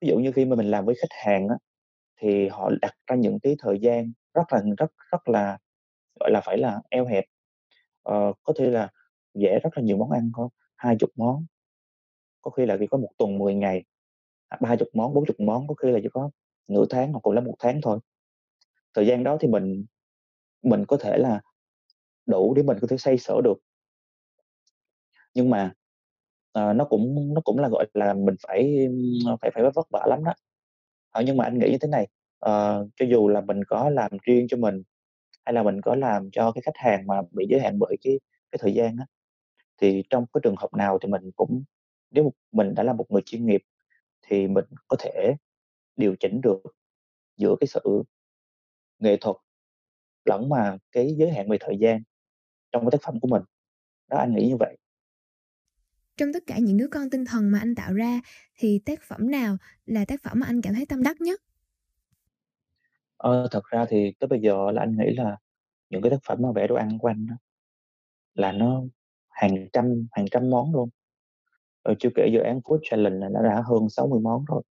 Ví 0.01 0.09
dụ 0.09 0.19
như 0.19 0.33
khi 0.33 0.45
mà 0.45 0.57
mình 0.57 0.67
làm 0.71 0.85
với 0.87 0.95
khách 0.95 1.13
hàng 1.25 1.49
á, 1.49 1.55
thì 2.21 2.49
họ 2.49 2.71
đặt 2.83 2.95
ra 3.07 3.17
những 3.17 3.41
cái 3.43 3.57
thời 3.61 3.79
gian 3.81 4.13
rất 4.35 4.43
là 4.53 4.63
rất 4.79 4.93
rất 5.13 5.29
là, 5.29 5.59
gọi 6.21 6.31
là, 6.33 6.41
phải 6.47 6.59
là 6.59 6.81
eo 6.91 7.07
hẹp. 7.07 7.25
Ờ, 8.03 8.35
có 8.45 8.53
thể 8.59 8.67
là 8.71 8.91
vẽ 9.35 9.61
rất 9.65 9.71
là 9.77 9.83
nhiều 9.85 9.97
món 9.99 10.11
ăn, 10.13 10.31
có 10.35 10.49
20 10.77 11.13
món, 11.17 11.47
có 12.43 12.51
khi 12.53 12.67
là 12.67 12.77
chỉ 12.81 12.87
có 12.87 12.99
một 12.99 13.11
tuần 13.19 13.39
10 13.39 13.55
ngày, 13.55 13.85
à, 14.49 14.59
ba 14.63 14.77
chục 14.77 14.89
món, 14.95 15.15
40 15.15 15.37
món, 15.41 15.69
có 15.69 15.75
khi 15.75 15.91
là 15.93 16.01
chỉ 16.03 16.09
có 16.15 16.31
nửa 16.69 16.85
tháng 16.91 17.13
hoặc 17.13 17.21
cùng 17.23 17.35
lắm 17.35 17.45
một 17.45 17.55
tháng 17.61 17.81
thôi. 17.83 17.99
Thời 18.97 19.07
gian 19.07 19.25
đó 19.25 19.39
thì 19.41 19.49
mình 19.49 19.87
mình 20.63 20.87
có 20.89 20.99
thể 20.99 21.19
là 21.19 21.41
đủ 22.27 22.55
để 22.55 22.63
mình 22.65 22.79
có 22.83 22.89
thể 22.91 22.99
xây 22.99 23.19
sở 23.19 23.41
được. 23.45 23.59
Nhưng 25.35 25.51
mà, 25.51 25.73
ờ, 26.53 26.73
nó 26.73 26.85
cũng 26.85 27.35
nó 27.35 27.41
cũng 27.45 27.59
là, 27.59 27.69
gọi 27.69 27.87
là, 27.95 28.15
mình 28.15 28.35
phải, 28.49 28.89
phải 29.43 29.51
phải 29.55 29.63
vất 29.75 29.87
vả 29.91 30.07
lắm 30.09 30.25
đó. 30.25 30.35
Ờ, 31.11 31.23
nhưng 31.27 31.37
mà 31.37 31.45
anh 31.45 31.59
nghĩ 31.59 31.71
như 31.71 31.79
thế 31.81 31.89
này, 31.89 32.09
ờ, 32.39 32.87
cho 32.97 33.07
dù 33.07 33.29
là 33.29 33.41
mình 33.41 33.65
có 33.65 33.91
làm 33.91 34.11
riêng 34.23 34.47
cho 34.49 34.57
mình, 34.57 34.83
hay 35.45 35.55
là 35.55 35.63
mình 35.63 35.81
có 35.83 35.95
làm 35.97 36.31
cho 36.33 36.53
cái 36.53 36.63
khách 36.67 36.77
hàng 36.77 37.07
mà 37.07 37.23
bị 37.33 37.47
giới 37.51 37.61
hạn 37.61 37.79
bởi 37.81 37.97
cái 38.05 38.21
cái 38.53 38.59
thời 38.63 38.75
gian 38.75 38.97
á, 38.99 39.07
thì 39.83 40.05
trong 40.11 40.27
cái 40.35 40.41
trường 40.45 40.57
hợp 40.59 40.75
nào 40.75 40.99
thì 41.03 41.09
mình 41.11 41.31
cũng 41.37 41.65
nếu 42.11 42.33
mình 42.53 42.75
đã 42.75 42.83
là 42.85 42.93
một 42.93 43.07
người 43.11 43.23
chuyên 43.27 43.47
nghiệp 43.47 43.63
thì 44.29 44.49
mình 44.49 44.65
có 44.89 44.97
thể 45.01 45.35
điều 45.97 46.17
chỉnh 46.21 46.41
được 46.43 46.63
giữa 47.39 47.57
cái 47.61 47.69
sự 47.69 48.05
nghệ 49.01 49.17
thuật 49.21 49.37
lẫn 50.25 50.49
mà 50.49 50.79
cái 50.93 51.15
giới 51.19 51.31
hạn 51.33 51.51
về 51.51 51.57
thời 51.61 51.79
gian 51.81 52.03
trong 52.73 52.83
cái 52.85 52.91
tác 52.93 52.99
phẩm 53.05 53.21
của 53.21 53.29
mình. 53.29 53.43
Đó, 54.11 54.19
anh 54.19 54.35
nghĩ 54.37 54.49
như 54.49 54.57
vậy. 54.61 54.79
Trong 56.21 56.33
tất 56.33 56.43
cả 56.47 56.59
những 56.59 56.77
đứa 56.77 56.87
con 56.91 57.11
tinh 57.11 57.25
thần 57.25 57.51
mà 57.51 57.59
anh 57.59 57.75
tạo 57.75 57.93
ra 57.93 58.21
thì 58.59 58.81
tác 58.85 59.03
phẩm 59.03 59.31
nào 59.31 59.57
là 59.87 60.05
tác 60.05 60.23
phẩm 60.23 60.41
mà 60.41 60.47
anh 60.47 60.63
cảm 60.63 60.75
thấy 60.75 60.87
tâm 60.87 61.03
đắc 61.03 61.21
nhất? 61.21 61.41
Ờ, 63.17 63.49
thật 63.51 63.65
ra 63.65 63.87
thì 63.89 64.13
tới 64.19 64.29
bây 64.29 64.41
giờ 64.41 64.71
là 64.71 64.83
anh 64.83 64.97
nghĩ 64.99 65.15
là 65.17 65.37
những 65.91 66.03
cái 66.03 66.11
tác 66.11 66.19
phẩm 66.27 66.39
mà 66.43 66.53
vẽ 66.53 66.67
đồ 66.67 66.75
ăn 66.75 66.99
của 66.99 67.09
anh 67.09 67.27
đó, 67.27 67.35
là 68.35 68.53
nó 68.53 68.83
hàng 69.29 69.69
trăm 69.73 70.07
hàng 70.13 70.27
trăm 70.31 70.51
món 70.51 70.75
luôn. 70.75 70.89
Rồi 71.85 71.97
chưa 71.99 72.09
kể 72.15 72.29
dự 72.33 72.41
án 72.41 72.61
Food 72.61 72.79
Challenge 72.83 73.19
là 73.19 73.29
nó 73.29 73.43
đã 73.43 73.63
hơn 73.67 73.89
60 73.91 74.21
món 74.21 74.45
rồi. 74.45 74.63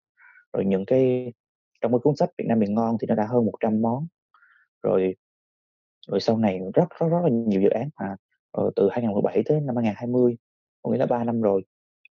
Rồi 0.54 0.66
những 0.66 0.86
cái 0.86 1.34
trong 1.82 1.92
cái 1.92 2.00
cuốn 2.04 2.16
sách 2.16 2.30
Việt 2.38 2.46
Nam 2.48 2.60
miền 2.60 2.74
ngon 2.74 2.98
thì 3.02 3.08
nó 3.08 3.16
đã 3.16 3.28
hơn 3.30 3.46
100 3.46 3.82
món. 3.82 4.08
Rồi 4.84 5.16
rồi 6.08 6.20
sau 6.20 6.38
này 6.38 6.60
rất 6.74 6.90
rất 7.00 7.08
rất 7.10 7.20
là 7.24 7.30
nhiều 7.30 7.62
dự 7.62 7.70
án 7.70 7.90
mà, 8.00 8.16
ờ, 8.52 8.72
từ 8.76 8.90
2017 8.92 9.44
tới 9.46 9.62
năm 9.62 9.76
2020, 9.76 10.38
có 10.84 10.92
nghĩa 10.92 10.98
là 10.98 11.06
3 11.06 11.24
năm 11.24 11.42
rồi, 11.42 11.64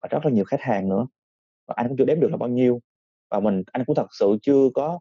và 0.01 0.09
rất 0.11 0.25
là 0.25 0.31
nhiều 0.31 0.45
khách 0.45 0.61
hàng 0.61 0.89
nữa. 0.89 1.07
Và 1.67 1.73
anh 1.77 1.87
cũng 1.87 1.97
chưa 1.97 2.05
đếm 2.05 2.19
được 2.19 2.29
là 2.31 2.37
bao 2.37 2.49
nhiêu, 2.49 2.81
và 3.29 3.39
mình 3.39 3.63
anh 3.73 3.85
cũng 3.85 3.95
thật 3.95 4.07
sự 4.19 4.37
chưa 4.41 4.69
có 4.75 4.99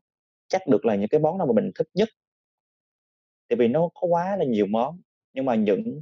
chắc 0.49 0.63
được 0.69 0.85
là 0.87 0.97
những 0.97 1.09
cái 1.09 1.21
món 1.21 1.39
nào 1.39 1.47
mà 1.47 1.53
mình 1.55 1.71
thích 1.75 1.89
nhất. 1.95 2.09
Tại 3.49 3.57
vì 3.57 3.69
nó 3.69 3.89
có 3.95 4.07
quá 4.09 4.37
là 4.37 4.45
nhiều 4.45 4.67
món, 4.67 5.01
nhưng 5.35 5.45
mà 5.45 5.55
những 5.55 6.01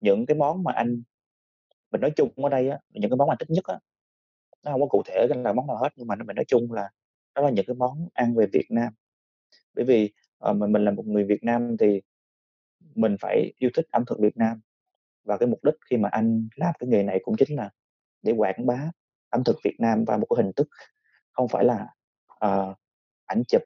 những 0.00 0.26
cái 0.26 0.36
món 0.36 0.62
mà 0.64 0.72
anh 0.72 1.02
mình 1.92 2.00
nói 2.00 2.12
chung 2.16 2.30
ở 2.44 2.48
đây 2.50 2.70
á, 2.70 2.78
những 2.90 3.10
cái 3.10 3.16
món 3.16 3.28
mà 3.28 3.34
thích 3.40 3.50
nhất 3.50 3.64
á, 3.64 3.78
nó 4.64 4.72
không 4.72 4.80
có 4.80 4.86
cụ 4.86 5.02
thể 5.06 5.26
là 5.44 5.52
món 5.52 5.66
nào 5.66 5.76
hết, 5.76 5.88
nhưng 5.96 6.08
mà 6.08 6.16
mình 6.26 6.36
nói 6.36 6.44
chung 6.48 6.72
là 6.72 6.90
đó 7.34 7.42
là 7.42 7.50
những 7.50 7.66
cái 7.66 7.76
món 7.76 8.08
ăn 8.14 8.34
về 8.36 8.46
Việt 8.52 8.66
Nam. 8.70 8.92
Bởi 9.74 9.84
vì, 9.84 10.12
ờ, 10.38 10.50
uh, 10.52 10.56
mình 10.58 10.72
mình 10.72 10.84
là 10.84 10.90
một 10.92 11.06
người 11.06 11.24
Việt 11.24 11.44
Nam 11.44 11.76
thì 11.80 12.02
mình 12.94 13.16
phải 13.20 13.52
yêu 13.58 13.70
thích 13.74 13.86
ẩm 13.92 14.04
thực 14.06 14.18
Việt 14.20 14.36
Nam, 14.36 14.60
và 15.24 15.36
cái 15.36 15.48
mục 15.48 15.64
đích 15.64 15.74
khi 15.90 15.96
mà 15.96 16.08
anh 16.12 16.48
làm 16.56 16.74
cái 16.78 16.88
nghề 16.88 17.02
này 17.02 17.20
cũng 17.22 17.36
chính 17.36 17.56
là 17.56 17.70
để 18.22 18.32
quảng 18.36 18.66
bá 18.66 18.90
ẩm 19.30 19.44
thực 19.44 19.56
Việt 19.64 19.76
Nam 19.78 20.06
qua 20.06 20.16
một 20.16 20.26
cái 20.30 20.44
hình 20.44 20.52
thức 20.56 20.68
không 21.32 21.48
phải 21.48 21.64
là, 21.64 21.86
uh, 22.46 22.76
ảnh 23.26 23.42
chụp, 23.48 23.62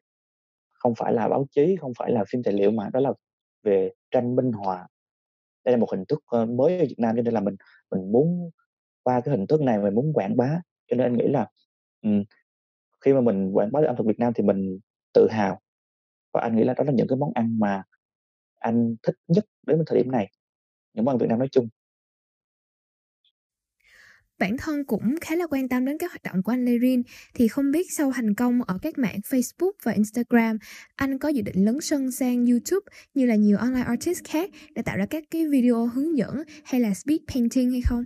không 0.72 0.94
phải 0.94 1.12
là 1.12 1.28
báo 1.28 1.46
chí, 1.50 1.76
không 1.80 1.92
phải 1.98 2.12
là 2.12 2.24
phim 2.28 2.42
tài 2.42 2.54
liệu 2.54 2.70
mà 2.70 2.90
đó 2.92 3.00
là 3.00 3.12
về 3.62 3.92
tranh 4.10 4.36
minh 4.36 4.52
họa. 4.52 4.88
đây 5.64 5.72
là 5.72 5.78
một 5.78 5.90
hình 5.92 6.04
thức, 6.08 6.22
ờ, 6.26 6.46
mới 6.46 6.78
ở 6.78 6.84
Việt 6.88 6.98
Nam 6.98 7.16
cho 7.16 7.22
nên 7.22 7.34
là 7.34 7.40
mình 7.40 7.56
mình 7.90 8.12
muốn 8.12 8.50
qua 9.02 9.20
cái 9.20 9.36
hình 9.36 9.46
thức 9.46 9.60
này 9.60 9.78
mình 9.78 9.94
muốn 9.94 10.12
quảng 10.14 10.36
bá. 10.36 10.60
Cho 10.86 10.96
nên 10.96 11.06
anh 11.06 11.16
nghĩ 11.16 11.28
là, 11.28 11.46
um, 12.02 12.24
khi 13.00 13.12
mà 13.12 13.20
mình 13.20 13.52
quảng 13.56 13.72
bá 13.72 13.80
được 13.80 13.86
ẩm 13.86 13.96
thực 13.96 14.06
Việt 14.06 14.18
Nam 14.18 14.32
thì 14.36 14.44
mình 14.44 14.78
tự 15.14 15.28
hào 15.30 15.60
và 16.32 16.40
anh 16.40 16.56
nghĩ 16.56 16.64
là 16.64 16.74
đó 16.74 16.84
là 16.84 16.92
những 16.92 17.08
cái 17.08 17.16
món 17.18 17.32
ăn 17.34 17.58
mà 17.58 17.82
anh 18.60 18.96
thích 19.02 19.16
nhất 19.28 19.44
đến 19.66 19.82
thời 19.86 20.02
điểm 20.02 20.12
này, 20.12 20.30
những 20.94 21.04
món 21.04 21.14
ăn 21.14 21.18
Việt 21.18 21.26
Nam 21.28 21.38
nói 21.38 21.48
chung. 21.52 21.68
Bản 24.38 24.56
thân 24.58 24.84
cũng 24.84 25.14
khá 25.20 25.36
là 25.36 25.46
quan 25.46 25.68
tâm 25.68 25.84
đến 25.84 25.98
các 25.98 26.10
hoạt 26.10 26.22
động 26.22 26.42
của 26.42 26.52
anh 26.52 26.64
Lê 26.64 26.78
Rin, 26.78 27.02
thì 27.34 27.48
không 27.48 27.70
biết 27.70 27.92
sau 27.92 28.12
thành 28.12 28.34
công 28.34 28.62
ở 28.62 28.78
các 28.82 28.98
mạng 28.98 29.20
Facebook 29.24 29.72
và 29.82 29.92
Instagram, 29.92 30.58
anh 30.96 31.18
có 31.18 31.28
dự 31.28 31.42
định 31.42 31.64
lấn 31.64 31.80
sân 31.80 32.10
sang 32.10 32.46
YouTube 32.46 32.86
như 33.14 33.26
là 33.26 33.34
nhiều 33.34 33.58
online 33.58 33.82
artist 33.82 34.24
khác 34.24 34.50
để 34.74 34.82
tạo 34.82 34.96
ra 34.96 35.06
các 35.06 35.24
cái 35.30 35.46
video 35.46 35.86
hướng 35.86 36.16
dẫn 36.16 36.42
hay 36.64 36.80
là 36.80 36.94
speed 36.94 37.20
painting 37.34 37.70
hay 37.70 37.80
không? 37.86 38.04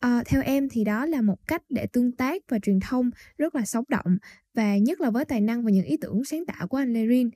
Ờ, 0.00 0.22
theo 0.26 0.42
em 0.42 0.68
thì 0.68 0.84
đó 0.84 1.06
là 1.06 1.20
một 1.20 1.48
cách 1.48 1.62
để 1.68 1.86
tương 1.92 2.12
tác 2.12 2.42
và 2.48 2.58
truyền 2.58 2.80
thông 2.80 3.10
rất 3.38 3.54
là 3.54 3.64
sống 3.64 3.84
động 3.88 4.18
và 4.54 4.76
nhất 4.76 5.00
là 5.00 5.10
với 5.10 5.24
tài 5.24 5.40
năng 5.40 5.64
và 5.64 5.70
những 5.70 5.84
ý 5.84 5.96
tưởng 5.96 6.24
sáng 6.24 6.46
tạo 6.46 6.68
của 6.68 6.76
anh 6.76 6.92
Lê 6.92 7.06
Rin. 7.06 7.30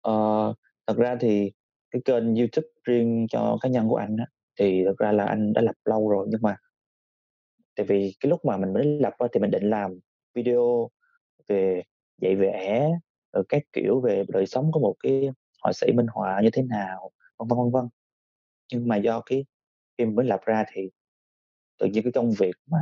Ờ, 0.00 0.54
thật 0.86 0.96
ra 0.96 1.16
thì 1.20 1.52
cái 1.90 2.02
kênh 2.04 2.34
YouTube 2.34 2.68
riêng 2.84 3.26
cho 3.30 3.58
cá 3.60 3.68
nhân 3.68 3.88
của 3.88 3.96
anh 3.96 4.16
á, 4.16 4.26
thì 4.58 4.84
thực 4.84 4.98
ra 4.98 5.12
là 5.12 5.24
anh 5.24 5.52
đã 5.52 5.62
lập 5.62 5.76
lâu 5.84 6.08
rồi, 6.08 6.26
nhưng 6.30 6.42
mà 6.42 6.56
tại 7.76 7.86
vì 7.86 8.14
cái 8.20 8.30
lúc 8.30 8.44
mà 8.44 8.56
mình 8.56 8.72
mới 8.72 8.84
lập 8.84 9.12
á, 9.18 9.26
thì 9.32 9.40
mình 9.40 9.50
định 9.50 9.70
làm 9.70 9.98
video 10.34 10.90
về 11.48 11.82
dạy 12.22 12.36
vẽ, 12.36 12.90
rồi 13.32 13.44
các 13.48 13.62
kiểu 13.72 14.00
về 14.00 14.24
đời 14.28 14.46
sống 14.46 14.72
của 14.72 14.80
một 14.80 14.94
cái 15.02 15.30
họa 15.62 15.72
sĩ 15.72 15.92
minh 15.92 16.06
họa 16.06 16.40
như 16.42 16.50
thế 16.52 16.62
nào, 16.62 17.10
vân 17.38 17.48
vân, 17.48 17.58
vân 17.58 17.70
vân. 17.70 17.88
Nhưng 18.72 18.88
mà 18.88 18.96
do 18.96 19.20
cái 19.26 19.44
khi 19.98 20.04
mới 20.04 20.26
lập 20.26 20.40
ra 20.44 20.64
thì 20.72 20.90
tự 21.78 21.86
nhiên 21.86 22.02
cái 22.02 22.12
công 22.12 22.30
việc 22.38 22.54
mà 22.66 22.78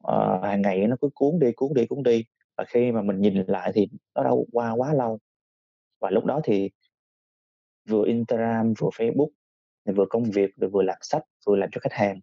uh, 0.00 0.42
hàng 0.42 0.62
ngày 0.62 0.86
nó 0.86 0.96
cứ 1.00 1.08
cuốn 1.14 1.38
đi, 1.38 1.52
cuốn 1.52 1.74
đi, 1.74 1.86
cuốn 1.86 2.02
đi, 2.02 2.24
và 2.56 2.64
khi 2.68 2.92
mà 2.92 3.02
mình 3.02 3.20
nhìn 3.20 3.44
lại 3.46 3.72
thì 3.74 3.88
nó 4.14 4.24
đã 4.24 4.30
qua 4.52 4.70
quá 4.70 4.94
lâu. 4.94 5.18
Và 6.00 6.10
lúc 6.10 6.24
đó 6.24 6.40
thì 6.44 6.70
vừa 7.88 8.04
Instagram, 8.06 8.72
vừa 8.78 8.88
Facebook, 8.88 9.28
vừa 9.96 10.06
công 10.10 10.24
việc, 10.24 10.56
rồi 10.56 10.70
vừa 10.70 10.82
làm 10.82 10.98
sách, 11.00 11.22
vừa 11.46 11.56
làm 11.56 11.68
cho 11.72 11.78
khách 11.80 11.92
hàng. 11.92 12.20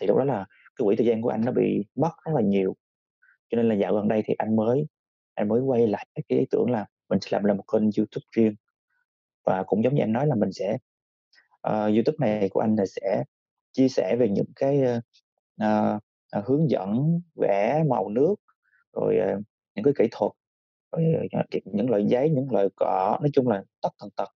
Thì 0.00 0.06
lúc 0.06 0.16
đó 0.16 0.24
là 0.24 0.46
cái 0.76 0.84
quỹ 0.84 0.96
thời 0.96 1.06
gian 1.06 1.22
của 1.22 1.28
anh 1.28 1.44
nó 1.44 1.52
bị 1.52 1.84
mất 1.94 2.10
rất 2.24 2.32
là 2.34 2.40
nhiều. 2.40 2.76
Cho 3.50 3.56
nên 3.56 3.68
là 3.68 3.74
dạo 3.74 3.94
gần 3.94 4.08
đây 4.08 4.22
thì 4.26 4.34
anh 4.38 4.56
mới 4.56 4.86
anh 5.34 5.48
mới 5.48 5.60
quay 5.60 5.86
lại 5.86 6.06
cái 6.14 6.38
ý 6.38 6.46
tưởng 6.50 6.70
là 6.70 6.86
mình 7.08 7.18
sẽ 7.20 7.28
làm 7.30 7.44
là 7.44 7.54
một 7.54 7.64
kênh 7.72 7.82
YouTube 7.82 8.24
riêng. 8.32 8.54
Và 9.44 9.62
cũng 9.66 9.84
giống 9.84 9.94
như 9.94 10.02
anh 10.02 10.12
nói 10.12 10.26
là 10.26 10.34
mình 10.34 10.52
sẽ 10.52 10.78
uh, 11.68 11.72
YouTube 11.72 12.16
này 12.18 12.48
của 12.48 12.60
anh 12.60 12.76
là 12.76 12.84
sẽ 12.86 13.24
chia 13.72 13.88
sẻ 13.88 14.16
về 14.16 14.28
những 14.28 14.52
cái, 14.56 14.82
uh, 14.82 15.02
uh, 16.38 16.44
hướng 16.46 16.70
dẫn 16.70 17.20
vẽ 17.34 17.84
màu 17.88 18.08
nước, 18.08 18.34
rồi, 18.92 19.16
uh, 19.36 19.42
những 19.74 19.84
cái 19.84 19.94
kỹ 19.98 20.08
thuật, 20.10 20.32
rồi, 20.92 21.28
uh, 21.40 21.66
những 21.74 21.90
loại 21.90 22.04
giấy, 22.08 22.30
những 22.30 22.52
loại 22.52 22.68
cọ, 22.76 23.18
nói 23.20 23.30
chung 23.32 23.48
là 23.48 23.62
tất 23.82 23.90
tần 24.00 24.10
tật. 24.16 24.28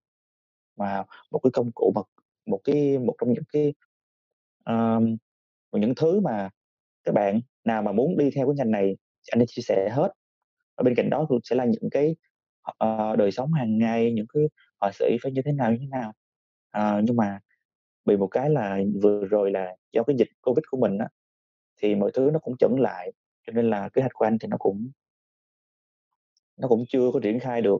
Mà 0.77 1.05
một 1.31 1.41
cái 1.45 1.51
công 1.53 1.71
cụ 1.75 1.93
mà 1.95 2.01
một 2.47 2.61
cái 2.65 2.99
một 2.99 3.15
trong 3.21 3.33
những 3.33 3.45
cái, 3.53 3.75
ờm, 4.65 5.17
một 5.73 5.79
những 5.79 5.95
thứ 5.97 6.21
mà 6.21 6.51
các 7.05 7.13
bạn 7.15 7.41
nào 7.65 7.83
mà 7.83 7.93
muốn 7.93 8.19
đi 8.19 8.31
theo 8.37 8.47
cái 8.49 8.55
ngành 8.57 8.71
này 8.71 8.97
anh 9.33 9.41
sẽ 9.41 9.47
chia 9.49 9.63
sẻ 9.63 9.91
hết. 9.93 10.09
Và 10.77 10.83
bên 10.85 10.95
cạnh 10.97 11.11
đó 11.11 11.27
cũng 11.29 11.41
sẽ 11.45 11.57
là 11.57 11.65
những 11.67 11.91
cái, 11.93 12.17
ờ, 12.79 13.17
đời 13.17 13.33
sống 13.33 13.53
hàng 13.53 13.79
ngày, 13.79 14.13
những 14.13 14.27
cái 14.35 14.43
họa 14.81 14.91
sĩ 14.95 15.19
phải 15.23 15.33
như 15.33 15.43
thế 15.47 15.53
nào, 15.53 15.73
như 15.73 15.79
thế 15.81 15.87
nào. 15.91 16.13
Ờ, 16.71 17.01
nhưng 17.05 17.17
mà 17.17 17.41
bị 18.07 18.17
một 18.19 18.29
cái 18.29 18.51
là 18.51 18.79
vừa 19.03 19.25
rồi 19.27 19.51
là 19.53 19.77
do 19.93 20.03
cái 20.05 20.17
dịch 20.19 20.29
Covid 20.43 20.65
của 20.71 20.79
mình 20.79 20.99
á, 20.99 21.09
thì 21.83 21.95
mọi 21.97 22.11
thứ 22.15 22.31
nó 22.35 22.39
cũng 22.41 22.57
chững 22.59 22.81
lại, 22.81 23.13
cho 23.49 23.53
nên 23.55 23.71
là 23.71 23.89
kế 23.95 24.03
hoạch 24.03 24.13
của 24.15 24.27
anh 24.27 24.39
thì 24.41 24.49
nó 24.49 24.57
cũng 24.59 24.91
nó 26.57 26.69
cũng 26.69 26.85
chưa 26.89 27.11
có 27.13 27.21
triển 27.23 27.39
khai 27.41 27.63
được. 27.63 27.79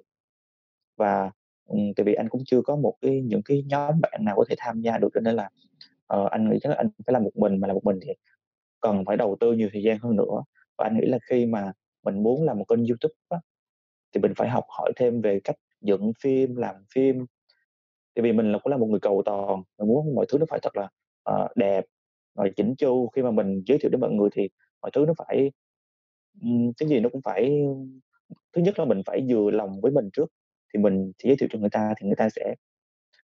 Và, 0.97 1.31
ừm, 1.67 1.95
tại 1.97 2.05
vì 2.05 2.15
anh 2.15 2.29
cũng 2.29 2.43
chưa 2.47 2.63
có 2.63 2.77
một 2.77 2.95
cái 3.03 3.23
những 3.23 3.43
cái 3.45 3.65
nhóm 3.69 4.01
bạn 4.03 4.21
nào 4.25 4.37
có 4.37 4.45
thể 4.49 4.55
tham 4.59 4.81
gia 4.81 4.99
được, 4.99 5.09
cho 5.15 5.21
nên 5.21 5.35
là, 5.37 5.51
ờ, 6.07 6.29
anh 6.31 6.51
nghĩ 6.51 6.59
chắc 6.63 6.71
là 6.71 6.77
anh 6.79 6.89
phải 7.07 7.13
làm 7.13 7.25
một 7.25 7.31
mình, 7.37 7.61
mà 7.61 7.69
làm 7.69 7.75
một 7.75 7.85
mình 7.85 7.99
thì 8.03 8.13
cần 8.81 9.05
phải 9.07 9.17
đầu 9.17 9.37
tư 9.41 9.53
nhiều 9.53 9.69
thời 9.73 9.83
gian 9.83 9.99
hơn 10.03 10.17
nữa. 10.17 10.45
Và 10.79 10.85
anh 10.87 10.99
nghĩ 11.01 11.07
là 11.07 11.19
khi 11.31 11.47
mà 11.47 11.73
mình 12.05 12.23
muốn 12.23 12.45
làm 12.45 12.59
một 12.59 12.65
kênh 12.69 12.87
YouTube 12.87 13.15
á, 13.29 13.39
thì 14.15 14.21
mình 14.23 14.33
phải 14.37 14.49
học 14.51 14.65
hỏi 14.79 14.93
thêm 14.97 15.21
về 15.23 15.41
cách 15.45 15.57
dựng 15.83 16.13
phim, 16.23 16.57
làm 16.57 16.77
phim. 16.95 17.27
Tại 18.15 18.23
vì 18.23 18.33
mình 18.33 18.53
là 18.53 18.59
cũng 18.65 18.71
là 18.73 18.77
một 18.79 18.87
người 18.87 19.01
cầu 19.01 19.23
toàn, 19.27 19.63
mình 19.79 19.89
muốn 19.89 20.15
mọi 20.15 20.27
thứ 20.29 20.39
nó 20.39 20.47
phải 20.51 20.61
thật 20.63 20.77
là, 20.77 20.89
ờ, 21.25 21.49
đẹp, 21.57 21.85
rồi 22.37 22.53
chỉn 22.57 22.75
chu. 22.79 23.09
Khi 23.17 23.23
mà 23.23 23.31
mình 23.31 23.63
giới 23.67 23.79
thiệu 23.79 23.91
đến 23.91 24.01
mọi 24.01 24.11
người 24.13 24.29
thì 24.35 24.49
mọi 24.83 24.91
thứ 24.95 25.05
nó 25.09 25.15
phải 25.19 25.53
ừm, 26.43 26.73
cái 26.79 26.89
gì 26.89 27.01
nó 27.01 27.09
cũng 27.13 27.23
phải 27.23 27.63
thứ 28.55 28.63
nhất 28.63 28.79
là 28.79 28.85
mình 28.85 29.03
phải 29.07 29.27
vừa 29.31 29.51
lòng 29.51 29.81
với 29.83 29.93
mình 29.93 30.11
trước, 30.13 30.27
thì 30.75 30.81
mình 30.81 31.13
sẽ 31.19 31.29
giới 31.29 31.37
thiệu 31.37 31.49
cho 31.53 31.59
người 31.59 31.71
ta 31.71 31.95
thì 31.99 32.07
người 32.07 32.17
ta 32.17 32.29
sẽ 32.29 32.55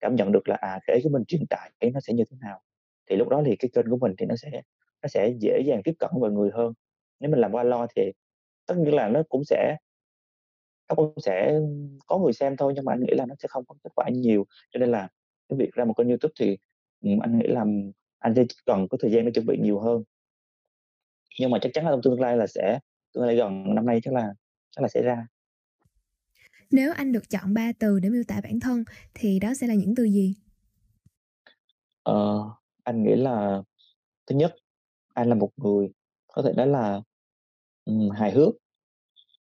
cảm 0.02 0.16
nhận 0.16 0.32
được 0.32 0.50
là, 0.50 0.56
à, 0.62 0.80
cái 0.88 0.96
ý 0.96 1.02
của 1.04 1.10
mình 1.10 1.26
truyền 1.28 1.48
tải 1.50 1.72
cái 1.80 1.92
nó 1.92 2.00
sẽ 2.00 2.14
như 2.14 2.24
thế 2.32 2.38
nào. 2.42 2.62
Thì 3.10 3.16
lúc 3.16 3.30
đó 3.30 3.44
thì 3.46 3.56
cái 3.56 3.70
kênh 3.74 3.90
của 3.90 3.98
mình 3.98 4.14
thì 4.18 4.26
nó 4.26 4.36
sẽ 4.36 4.52
nó 5.04 5.08
sẽ 5.08 5.34
dễ 5.40 5.62
dàng 5.66 5.82
tiếp 5.84 5.94
cận 6.00 6.10
mọi 6.22 6.32
người 6.32 6.50
hơn. 6.54 6.74
Nếu 7.20 7.32
mình 7.32 7.40
làm 7.40 7.52
qua 7.52 7.64
lo 7.64 7.88
thì 7.96 8.12
tất 8.68 8.76
nhiên 8.78 8.94
là 8.96 9.10
nó 9.10 9.24
cũng 9.30 9.44
sẽ 9.46 9.78
nó 10.90 10.96
cũng 10.96 11.14
sẽ 11.22 11.60
có 12.08 12.18
người 12.18 12.34
xem 12.34 12.58
thôi, 12.58 12.74
nhưng 12.76 12.86
mà 12.86 12.94
anh 12.94 13.02
nghĩ 13.04 13.14
là 13.18 13.26
nó 13.26 13.36
sẽ 13.40 13.48
không 13.48 13.66
có 13.68 13.76
kết 13.84 13.90
quả 13.96 14.10
nhiều. 14.10 14.46
Cho 14.72 14.80
nên 14.80 14.92
là 14.92 15.08
cái 15.50 15.58
việc 15.60 15.72
ra 15.74 15.86
một 15.86 15.94
kênh 15.98 16.08
YouTube 16.08 16.34
thì, 16.40 16.58
ừ, 17.02 17.10
anh 17.22 17.40
nghĩ 17.40 17.48
là 17.48 17.66
anh 18.20 18.36
sẽ 18.36 18.46
cần 18.66 18.88
có 18.90 18.98
thời 19.02 19.12
gian 19.12 19.26
để 19.26 19.32
chuẩn 19.32 19.46
bị 19.46 19.58
nhiều 19.62 19.80
hơn. 19.80 20.04
Nhưng 21.40 21.52
mà 21.52 21.60
chắc 21.62 21.70
chắn 21.74 21.86
là 21.86 21.92
trong 21.92 22.02
tương 22.04 22.22
lai 22.22 22.38
là 22.38 22.48
sẽ 22.48 22.80
tương 23.14 23.24
lai 23.26 23.36
gần 23.36 23.76
năm 23.76 23.86
nay 23.86 24.00
chắc 24.04 24.14
là 24.14 24.34
chắc 24.72 24.82
là 24.82 24.88
sẽ 24.88 25.02
ra. 25.02 25.28
Nếu 26.72 26.94
anh 26.94 27.12
được 27.12 27.30
chọn 27.30 27.54
3 27.54 27.72
từ 27.80 28.00
để 28.00 28.10
miêu 28.10 28.24
tả 28.28 28.42
bản 28.44 28.60
thân 28.60 28.84
thì 29.14 29.40
đó 29.40 29.54
sẽ 29.54 29.68
là 29.68 29.74
những 29.74 29.96
từ 29.96 30.04
gì? 30.04 30.36
Ờ, 32.04 32.44
anh 32.84 33.04
nghĩ 33.04 33.16
là 33.16 33.62
thứ 34.28 34.36
nhất, 34.36 34.56
anh 35.14 35.30
là 35.30 35.36
một 35.36 35.50
người 35.58 35.90
có 36.34 36.42
thể 36.42 36.54
nói 36.58 36.68
là, 36.68 37.02
um, 37.86 38.10
hài 38.10 38.32
hước. 38.32 38.54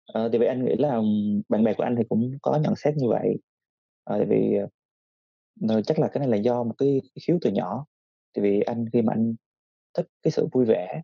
Ờ, 0.06 0.28
thì 0.32 0.38
vậy 0.38 0.48
anh 0.48 0.64
nghĩ 0.64 0.74
là 0.78 1.00
bạn 1.48 1.64
bè 1.64 1.74
của 1.74 1.82
anh 1.82 1.96
thì 1.96 2.02
cũng 2.08 2.38
có 2.42 2.58
nhận 2.62 2.76
xét 2.76 2.94
như 2.96 3.08
vậy. 3.08 3.36
Ờ, 4.04 4.18
tại 4.18 4.26
vì, 4.30 4.58
uh, 5.64 5.86
chắc 5.86 5.98
là 5.98 6.08
cái 6.12 6.20
này 6.20 6.28
là 6.28 6.36
do 6.36 6.62
một 6.64 6.74
cái 6.78 7.00
khiếu 7.26 7.38
từ 7.42 7.50
nhỏ. 7.50 7.86
Tại 8.34 8.42
vì 8.42 8.60
anh 8.60 8.84
khi 8.92 9.02
mà 9.02 9.12
anh 9.12 9.34
thích 9.94 10.06
cái 10.22 10.30
sự 10.30 10.48
vui 10.52 10.64
vẻ. 10.64 11.02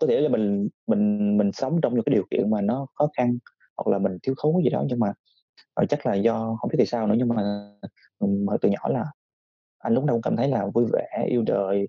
Có 0.00 0.06
thể 0.06 0.20
là 0.20 0.28
mình 0.28 0.68
mình 0.86 1.36
mình 1.38 1.52
sống 1.52 1.80
trong 1.82 1.94
những 1.94 2.04
cái 2.06 2.14
điều 2.14 2.24
kiện 2.30 2.50
mà 2.50 2.60
nó 2.60 2.86
khó 2.94 3.08
khăn, 3.16 3.38
hoặc 3.76 3.88
là 3.92 3.98
mình 3.98 4.18
thiếu 4.22 4.34
thốn 4.42 4.54
cái 4.58 4.64
gì 4.64 4.70
đó, 4.70 4.84
nhưng 4.88 5.00
mà, 5.00 5.12
ờ, 5.74 5.86
chắc 5.88 6.06
là 6.06 6.14
do 6.14 6.56
không 6.60 6.68
biết 6.70 6.76
tại 6.78 6.86
sao 6.86 7.06
nữa, 7.06 7.14
nhưng 7.18 7.28
mà, 7.28 7.70
ừm, 8.18 8.46
từ 8.62 8.68
nhỏ 8.70 8.88
là 8.90 9.04
anh 9.78 9.94
lúc 9.94 10.04
nào 10.04 10.14
cũng 10.16 10.22
cảm 10.22 10.36
thấy 10.36 10.48
là 10.48 10.66
vui 10.74 10.86
vẻ, 10.92 11.26
yêu 11.30 11.42
đời. 11.46 11.88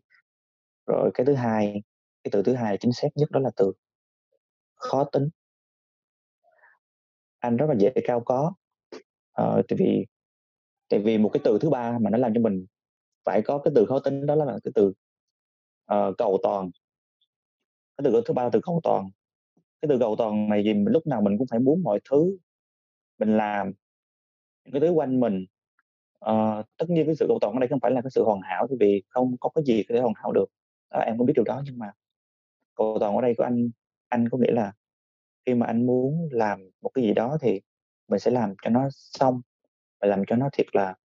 Rồi 0.88 1.12
cái 1.14 1.26
thứ 1.26 1.34
hai, 1.36 1.84
cái 2.24 2.30
từ 2.34 2.44
thứ 2.44 2.54
hai 2.56 2.78
chính 2.80 2.94
xác 2.94 3.10
nhất 3.18 3.32
đó 3.32 3.40
là 3.42 3.52
từ 3.58 3.74
khó 4.76 5.04
tính. 5.12 5.30
Anh 7.40 7.58
rất 7.58 7.66
là 7.70 7.76
dễ 7.80 7.92
cao 8.04 8.22
có, 8.26 8.54
ờ, 9.34 9.62
tại 9.68 9.78
vì 9.80 10.06
tại 10.90 11.00
vì 11.00 11.18
một 11.20 11.30
cái 11.34 11.42
từ 11.46 11.60
thứ 11.62 11.70
ba 11.70 12.00
mà 12.02 12.10
nó 12.10 12.18
làm 12.20 12.34
cho 12.36 12.42
mình 12.42 12.66
phải 13.26 13.44
có 13.46 13.60
cái 13.60 13.74
từ 13.76 13.86
khó 13.88 14.00
tính 14.00 14.26
đó 14.26 14.36
là 14.36 14.46
cái 14.64 14.72
từ, 14.76 14.88
uh, 15.94 16.16
cầu 16.18 16.40
toàn. 16.44 16.72
Cái 17.98 18.04
từ 18.06 18.22
thứ 18.26 18.34
ba 18.34 18.44
là 18.44 18.50
từ 18.54 18.60
cầu 18.64 18.80
toàn. 18.84 19.10
Cái 19.82 19.90
từ 19.90 20.00
cầu 20.00 20.16
toàn 20.18 20.50
này 20.50 20.62
thì 20.66 20.74
lúc 20.74 21.08
nào 21.08 21.22
mình 21.22 21.38
cũng 21.38 21.48
phải 21.52 21.60
muốn 21.60 21.84
mọi 21.84 22.00
thứ 22.10 22.38
mình 23.20 23.38
làm, 23.38 23.72
những 24.66 24.74
cái 24.74 24.82
thứ 24.82 24.90
quanh 24.92 25.22
mình 25.22 25.46
ờ, 26.20 26.64
tất 26.78 26.86
nhiên 26.90 27.06
cái 27.06 27.16
sự 27.16 27.26
cầu 27.30 27.40
toàn 27.42 27.54
ở 27.56 27.60
đây 27.60 27.70
không 27.70 27.82
phải 27.82 27.92
là 27.92 28.02
cái 28.02 28.12
sự 28.12 28.24
hoàn 28.24 28.42
hảo, 28.42 28.68
bởi 28.70 28.78
vì 28.82 29.04
không 29.10 29.36
có 29.40 29.50
cái 29.56 29.64
gì 29.66 29.84
có 29.90 29.96
thể 29.96 30.02
hoàn 30.02 30.14
hảo 30.18 30.32
được, 30.32 30.46
à, 30.90 31.00
em 31.02 31.18
cũng 31.18 31.28
biết 31.28 31.34
điều 31.38 31.46
đó. 31.46 31.64
Nhưng 31.66 31.80
mà 31.80 31.92
cầu 32.76 32.98
toàn 33.00 33.16
ở 33.18 33.22
đây 33.22 33.34
của 33.38 33.44
anh 33.44 33.70
anh 34.10 34.30
có 34.30 34.38
nghĩa 34.38 34.52
là 34.54 34.74
khi 35.46 35.56
mà 35.56 35.66
anh 35.68 35.86
muốn 35.88 36.30
làm 36.32 36.60
một 36.82 36.92
cái 36.94 37.06
gì 37.06 37.14
đó 37.14 37.38
thì 37.42 37.62
mình 38.10 38.20
sẽ 38.20 38.32
làm 38.32 38.56
cho 38.64 38.70
nó 38.70 38.90
xong 38.92 39.42
và 40.02 40.08
làm 40.10 40.24
cho 40.28 40.36
nó 40.36 40.50
thiệt 40.54 40.68
là 40.74 40.96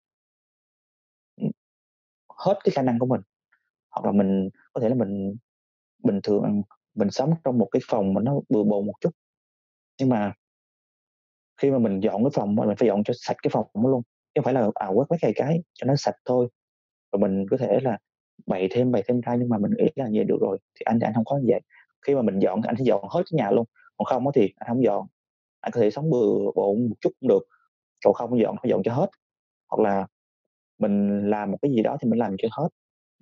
ừ, 1.37 1.45
hết 2.39 2.59
cái 2.65 2.73
khả 2.77 2.83
năng 2.83 2.99
của 2.99 3.07
mình. 3.07 3.21
Hoặc 3.91 4.07
là 4.07 4.13
mình 4.13 4.51
có 4.73 4.81
thể 4.81 4.89
là 4.91 4.95
mình 4.95 5.37
bình 6.05 6.21
thường 6.25 6.63
mình 6.95 7.11
sống 7.11 7.35
trong 7.45 7.59
một 7.59 7.69
cái 7.73 7.81
phòng 7.91 8.15
mà 8.15 8.21
nó 8.23 8.35
bừa 8.49 8.63
bộn 8.65 8.87
một 8.87 8.95
chút, 9.01 9.11
nhưng 10.01 10.09
mà 10.09 10.33
khi 11.63 11.71
mà 11.71 11.79
mình 11.79 12.01
dọn 12.01 12.25
cái 12.25 12.31
phòng 12.35 12.55
mình 12.55 12.69
phải 12.79 12.89
dọn 12.89 13.05
cho 13.05 13.15
sạch 13.17 13.37
cái 13.43 13.51
phòng 13.53 13.67
đó 13.75 13.91
luôn, 13.91 14.03
chứ 14.35 14.41
không 14.41 14.45
phải 14.45 14.55
là, 14.55 14.69
à, 14.75 14.87
quét 14.89 15.05
mấy 15.11 15.19
cái 15.23 15.33
cái 15.37 15.59
cho 15.75 15.87
nó 15.87 15.97
sạch 15.97 16.15
thôi. 16.25 16.49
Rồi 17.13 17.21
mình 17.21 17.47
có 17.51 17.57
thể 17.57 17.81
là 17.83 17.99
bày 18.47 18.69
thêm, 18.73 18.93
bày 18.93 19.03
thêm 19.09 19.21
ra, 19.21 19.35
nhưng 19.41 19.49
mà 19.49 19.59
mình 19.59 19.73
nghĩ 19.79 19.89
là 19.97 20.07
vậy 20.15 20.25
được 20.25 20.39
rồi, 20.41 20.59
thì 20.75 20.85
anh 20.85 21.01
thì 21.01 21.05
anh 21.07 21.15
không 21.15 21.25
có 21.25 21.39
như 21.39 21.45
vậy. 21.49 21.61
Khi 22.07 22.15
mà 22.15 22.23
mình 22.23 22.39
dọn 22.39 22.63
thì 22.63 22.67
anh 22.69 22.77
sẽ 22.79 22.85
dọn 22.85 23.03
hết 23.11 23.23
cái 23.31 23.37
nhà 23.39 23.51
luôn, 23.51 23.67
còn 23.99 24.05
không 24.07 24.27
á 24.29 24.33
thì 24.35 24.51
anh 24.57 24.69
không 24.69 24.85
dọn. 24.85 25.07
Anh 25.61 25.73
có 25.73 25.81
thể 25.81 25.91
sống 25.91 26.11
bừa 26.11 26.35
bộn 26.57 26.89
một 26.91 26.97
chút 27.01 27.11
cũng 27.21 27.29
được, 27.29 27.43
còn 28.05 28.15
không 28.15 28.41
dọn 28.41 28.57
phải 28.63 28.71
dọn 28.71 28.83
cho 28.85 28.95
hết. 28.95 29.09
Hoặc 29.71 29.85
là 29.91 30.07
mình 30.79 31.31
làm 31.31 31.51
một 31.51 31.59
cái 31.63 31.73
gì 31.73 31.83
đó 31.83 31.97
thì 32.03 32.11
mình 32.11 32.19
làm 32.19 32.37
cho 32.39 32.49
hết. 32.53 32.69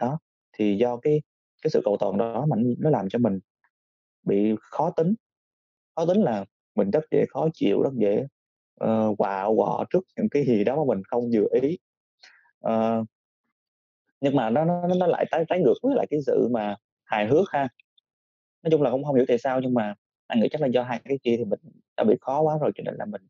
Đó, 0.01 0.19
thì 0.59 0.77
do 0.79 0.97
cái 0.97 1.23
cái 1.63 1.71
sự 1.71 1.83
cầu 1.85 1.97
toàn 2.01 2.19
đó 2.19 2.47
mà 2.51 2.57
nó 2.79 2.91
làm 2.91 3.09
cho 3.11 3.19
mình 3.19 3.41
bị 4.29 4.55
khó 4.61 4.91
tính. 4.91 5.15
Khó 5.97 6.07
tính 6.07 6.23
là 6.23 6.45
mình 6.75 6.91
rất 6.91 7.05
dễ 7.11 7.25
khó 7.31 7.49
chịu, 7.55 7.83
rất 7.83 7.91
dễ, 7.95 8.27
ờ, 8.81 9.15
quạu 9.19 9.57
quọ 9.57 9.85
trước 9.91 10.05
những 10.17 10.29
cái 10.31 10.45
gì 10.47 10.65
đó 10.65 10.77
mà 10.77 10.83
mình 10.95 11.03
không 11.05 11.31
vừa 11.33 11.47
ý. 11.63 11.79
uh, 12.67 13.07
Nhưng 14.21 14.37
mà 14.37 14.51
nó 14.51 14.65
nó 14.65 14.87
nó 14.99 15.07
lại 15.07 15.27
tái 15.31 15.45
tái 15.49 15.61
ngược 15.61 15.75
với 15.83 15.97
lại 15.97 16.07
cái 16.11 16.21
sự 16.27 16.49
mà 16.53 16.77
hài 17.05 17.27
hước 17.27 17.51
ha. 17.51 17.69
Nói 18.63 18.71
chung 18.71 18.83
là 18.83 18.91
cũng 18.91 19.05
không 19.05 19.15
hiểu 19.17 19.25
tại 19.29 19.39
sao 19.39 19.61
nhưng 19.61 19.75
mà 19.75 19.95
anh 20.27 20.41
nghĩ 20.41 20.49
chắc 20.51 20.61
là 20.61 20.67
do 20.67 20.83
hai 20.83 21.01
cái 21.05 21.19
kia 21.23 21.35
thì 21.39 21.45
mình 21.45 21.61
đã 21.97 22.05
bị 22.05 22.17
khó 22.21 22.41
quá 22.41 22.59
rồi, 22.61 22.73
cho 22.75 22.83
nên 22.85 22.95
là 22.99 23.05
mình 23.05 23.23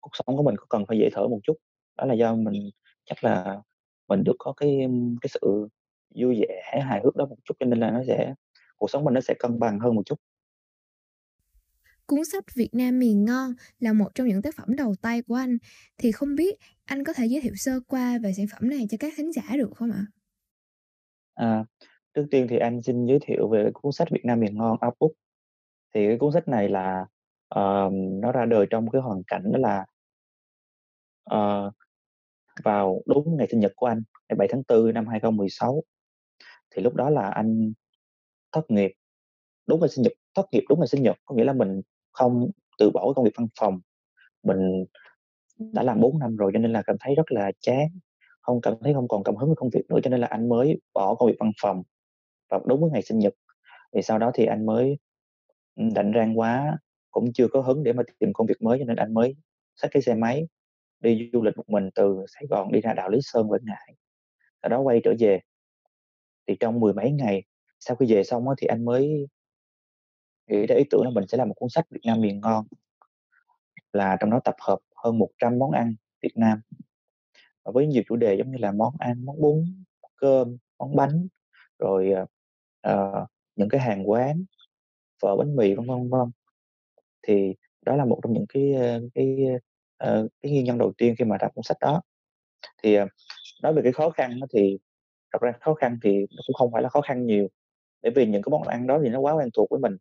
cuộc 0.00 0.10
sống 0.14 0.36
của 0.36 0.42
mình 0.42 0.56
cũng 0.56 0.68
cần 0.68 0.86
phải 0.88 0.98
dễ 0.98 1.08
thở 1.12 1.28
một 1.28 1.40
chút. 1.42 1.56
Đó 1.98 2.04
là 2.04 2.14
do 2.14 2.34
mình 2.34 2.70
chắc 3.04 3.24
là 3.24 3.60
mình 4.08 4.24
được 4.24 4.36
có 4.38 4.52
cái, 4.56 4.88
cái 5.22 5.28
sự 5.28 5.68
vui 6.16 6.40
vẻ, 6.40 6.80
hài 6.84 7.00
hước 7.04 7.16
đó 7.16 7.26
một 7.26 7.36
chút 7.44 7.54
cho 7.60 7.66
nên 7.66 7.80
là 7.80 7.90
nó 7.90 8.00
sẽ 8.08 8.34
cuộc 8.76 8.90
sống 8.90 9.04
mình 9.04 9.14
nó 9.14 9.20
sẽ 9.20 9.34
cân 9.38 9.58
bằng 9.58 9.80
hơn 9.80 9.94
một 9.94 10.02
chút. 10.06 10.18
Cuốn 12.06 12.24
sách 12.24 12.44
Việt 12.54 12.68
Nam 12.72 12.98
miền 12.98 13.24
ngon 13.24 13.52
là 13.78 13.92
một 13.92 14.08
trong 14.14 14.26
những 14.26 14.42
tác 14.42 14.54
phẩm 14.56 14.76
đầu 14.76 14.94
tay 15.02 15.22
của 15.22 15.34
anh, 15.34 15.58
thì 15.98 16.12
không 16.12 16.34
biết 16.34 16.58
anh 16.84 17.04
có 17.04 17.12
thể 17.12 17.26
giới 17.26 17.40
thiệu 17.40 17.54
sơ 17.56 17.80
qua 17.86 18.18
về 18.18 18.32
sản 18.32 18.46
phẩm 18.52 18.70
này 18.70 18.86
cho 18.90 18.96
các 19.00 19.12
khán 19.16 19.32
giả 19.32 19.42
được 19.56 19.70
không 19.74 19.90
ạ? 19.92 20.06
À, 21.34 21.64
trước 22.14 22.26
tiên 22.30 22.46
thì 22.50 22.58
anh 22.58 22.82
xin 22.82 23.06
giới 23.06 23.18
thiệu 23.22 23.48
về 23.48 23.70
cuốn 23.74 23.92
sách 23.92 24.08
Việt 24.10 24.24
Nam 24.24 24.40
miền 24.40 24.56
ngon 24.56 24.76
Artbook. 24.80 25.10
Thì 25.94 26.06
cái 26.06 26.16
cuốn 26.18 26.32
sách 26.32 26.48
này 26.48 26.68
là, 26.68 27.06
uh, 27.54 27.92
nó 28.22 28.32
ra 28.32 28.44
đời 28.44 28.66
trong 28.70 28.90
cái 28.90 29.02
hoàn 29.02 29.22
cảnh 29.26 29.42
đó 29.52 29.58
là 29.58 29.84
uh, 31.34 31.74
vào 32.64 33.02
đúng 33.06 33.36
ngày 33.36 33.46
sinh 33.50 33.60
nhật 33.60 33.72
của 33.76 33.86
anh, 33.86 34.02
ngày 34.28 34.36
7 34.38 34.48
tháng 34.50 34.62
4 34.68 34.94
năm 34.94 35.06
2016. 35.06 35.82
Thì 36.70 36.82
lúc 36.82 36.94
đó 36.94 37.10
là 37.10 37.30
anh 37.30 37.72
thất 38.52 38.70
nghiệp, 38.70 38.92
đúng 39.66 39.80
ngày 39.80 39.88
sinh 39.88 40.02
nhật 40.02 40.12
thất 40.34 40.46
nghiệp 40.52 40.64
đúng 40.68 40.78
ngày 40.80 40.88
sinh 40.88 41.02
nhật, 41.02 41.16
có 41.24 41.34
nghĩa 41.34 41.44
là 41.44 41.52
mình 41.52 41.80
không 42.14 42.50
từ 42.78 42.90
bỏ 42.90 43.14
công 43.16 43.26
việc 43.26 43.32
văn 43.38 43.48
phòng. 43.60 43.80
Mình 44.44 44.86
đã 45.58 45.84
làm 45.84 46.00
4 46.00 46.20
năm 46.20 46.36
rồi 46.36 46.50
cho 46.54 46.60
nên 46.60 46.72
là 46.74 46.82
cảm 46.86 46.96
thấy 47.00 47.16
rất 47.16 47.32
là 47.32 47.52
chán, 47.60 47.88
không 48.42 48.60
cảm 48.62 48.74
thấy 48.84 48.94
không 48.94 49.08
còn 49.08 49.24
cảm 49.24 49.36
hứng 49.36 49.48
với 49.50 49.56
công 49.56 49.70
việc 49.70 49.82
nữa, 49.90 49.98
cho 50.04 50.10
nên 50.10 50.20
là 50.20 50.28
anh 50.28 50.50
mới 50.50 50.80
bỏ 50.94 51.14
công 51.14 51.28
việc 51.28 51.36
văn 51.40 51.52
phòng 51.62 51.82
vào 52.50 52.62
đúng 52.66 52.82
với 52.82 52.90
ngày 52.92 53.02
sinh 53.02 53.20
nhật. 53.20 53.34
Thì 53.94 54.02
sau 54.02 54.18
đó 54.20 54.30
thì 54.34 54.46
anh 54.46 54.66
mới, 54.66 54.98
ừm, 55.76 55.90
rang 56.14 56.38
quá, 56.38 56.78
cũng 57.10 57.32
chưa 57.34 57.48
có 57.48 57.60
hứng 57.62 57.84
để 57.84 57.94
mà 57.94 58.02
tìm 58.20 58.32
công 58.34 58.46
việc 58.46 58.62
mới 58.62 58.78
cho 58.80 58.84
nên 58.84 58.96
anh 58.96 59.14
mới 59.14 59.36
xách 59.76 59.90
cái 59.94 60.02
xe 60.02 60.14
máy 60.14 60.48
đi 61.00 61.30
du 61.32 61.42
lịch 61.42 61.56
một 61.58 61.68
mình 61.70 61.90
từ 61.94 62.24
Sài 62.28 62.44
Gòn 62.50 62.72
đi 62.72 62.80
ra 62.80 62.94
đảo 62.94 63.10
Lý 63.10 63.18
Sơn, 63.22 63.50
Vĩnh 63.52 63.66
Ngãi, 63.66 63.94
sau 64.62 64.70
đó 64.70 64.80
quay 64.80 65.00
trở 65.04 65.14
về. 65.20 65.40
Thì 66.48 66.56
trong 66.60 66.80
mười 66.80 66.92
mấy 66.92 67.10
ngày 67.10 67.42
sau 67.80 67.96
khi 67.96 68.06
về 68.14 68.24
xong 68.24 68.48
á 68.48 68.54
thì 68.58 68.66
anh 68.66 68.84
mới 68.84 69.26
nghĩ 70.46 70.66
tới 70.66 70.78
ý 70.78 70.84
tưởng 70.90 71.02
là 71.04 71.10
mình 71.10 71.26
sẽ 71.28 71.38
làm 71.38 71.48
một 71.48 71.54
cuốn 71.56 71.68
sách 71.68 71.86
Việt 71.90 72.00
Nam 72.06 72.20
miền 72.20 72.40
ngon. 72.40 72.66
Là 73.92 74.16
trong 74.20 74.30
đó 74.30 74.40
tập 74.44 74.54
hợp 74.60 74.78
hơn 74.96 75.18
100 75.18 75.58
món 75.58 75.70
ăn 75.70 75.94
Việt 76.22 76.36
Nam. 76.36 76.60
Và 77.64 77.72
với 77.74 77.86
nhiều 77.86 78.02
chủ 78.08 78.16
đề 78.16 78.34
giống 78.34 78.50
như 78.50 78.58
là 78.58 78.72
món 78.72 78.94
ăn, 78.98 79.24
món 79.24 79.40
bún, 79.40 79.64
cơm, 80.16 80.56
món 80.78 80.96
bánh, 80.96 81.28
rồi, 81.78 82.12
uh, 82.88 83.28
những 83.56 83.68
cái 83.68 83.80
hàng 83.80 84.10
quán, 84.10 84.44
phở, 85.22 85.36
bánh 85.36 85.56
mì, 85.56 85.74
vân 85.74 85.86
vân, 85.86 86.10
vân. 86.10 86.30
Thì 87.22 87.54
đó 87.82 87.96
là 87.96 88.04
một 88.04 88.20
trong 88.22 88.32
những 88.32 88.46
cái, 88.48 88.74
ờ, 88.74 89.00
cái, 89.14 89.36
cái 90.42 90.52
nguyên 90.52 90.64
nhân 90.64 90.78
đầu 90.78 90.92
tiên 90.98 91.14
khi 91.18 91.24
mà 91.24 91.36
ra 91.36 91.48
cuốn 91.54 91.62
sách 91.62 91.76
đó. 91.80 92.02
Thì, 92.82 92.96
nói 93.62 93.72
về 93.74 93.82
cái 93.82 93.92
khó 93.92 94.10
khăn 94.10 94.40
thì 94.54 94.78
thật 95.32 95.38
ra 95.42 95.52
khó 95.60 95.74
khăn 95.74 95.98
thì 96.02 96.18
nó 96.20 96.42
cũng 96.46 96.54
không 96.54 96.72
phải 96.72 96.82
là 96.82 96.88
khó 96.88 97.00
khăn 97.00 97.26
nhiều, 97.26 97.48
bởi 98.02 98.12
vì 98.16 98.26
những 98.26 98.42
cái 98.42 98.50
món 98.50 98.62
ăn 98.62 98.86
đó 98.86 99.00
thì 99.04 99.08
nó 99.08 99.20
quá 99.20 99.32
quen 99.32 99.48
thuộc 99.54 99.70
với 99.70 99.80
mình. 99.80 99.96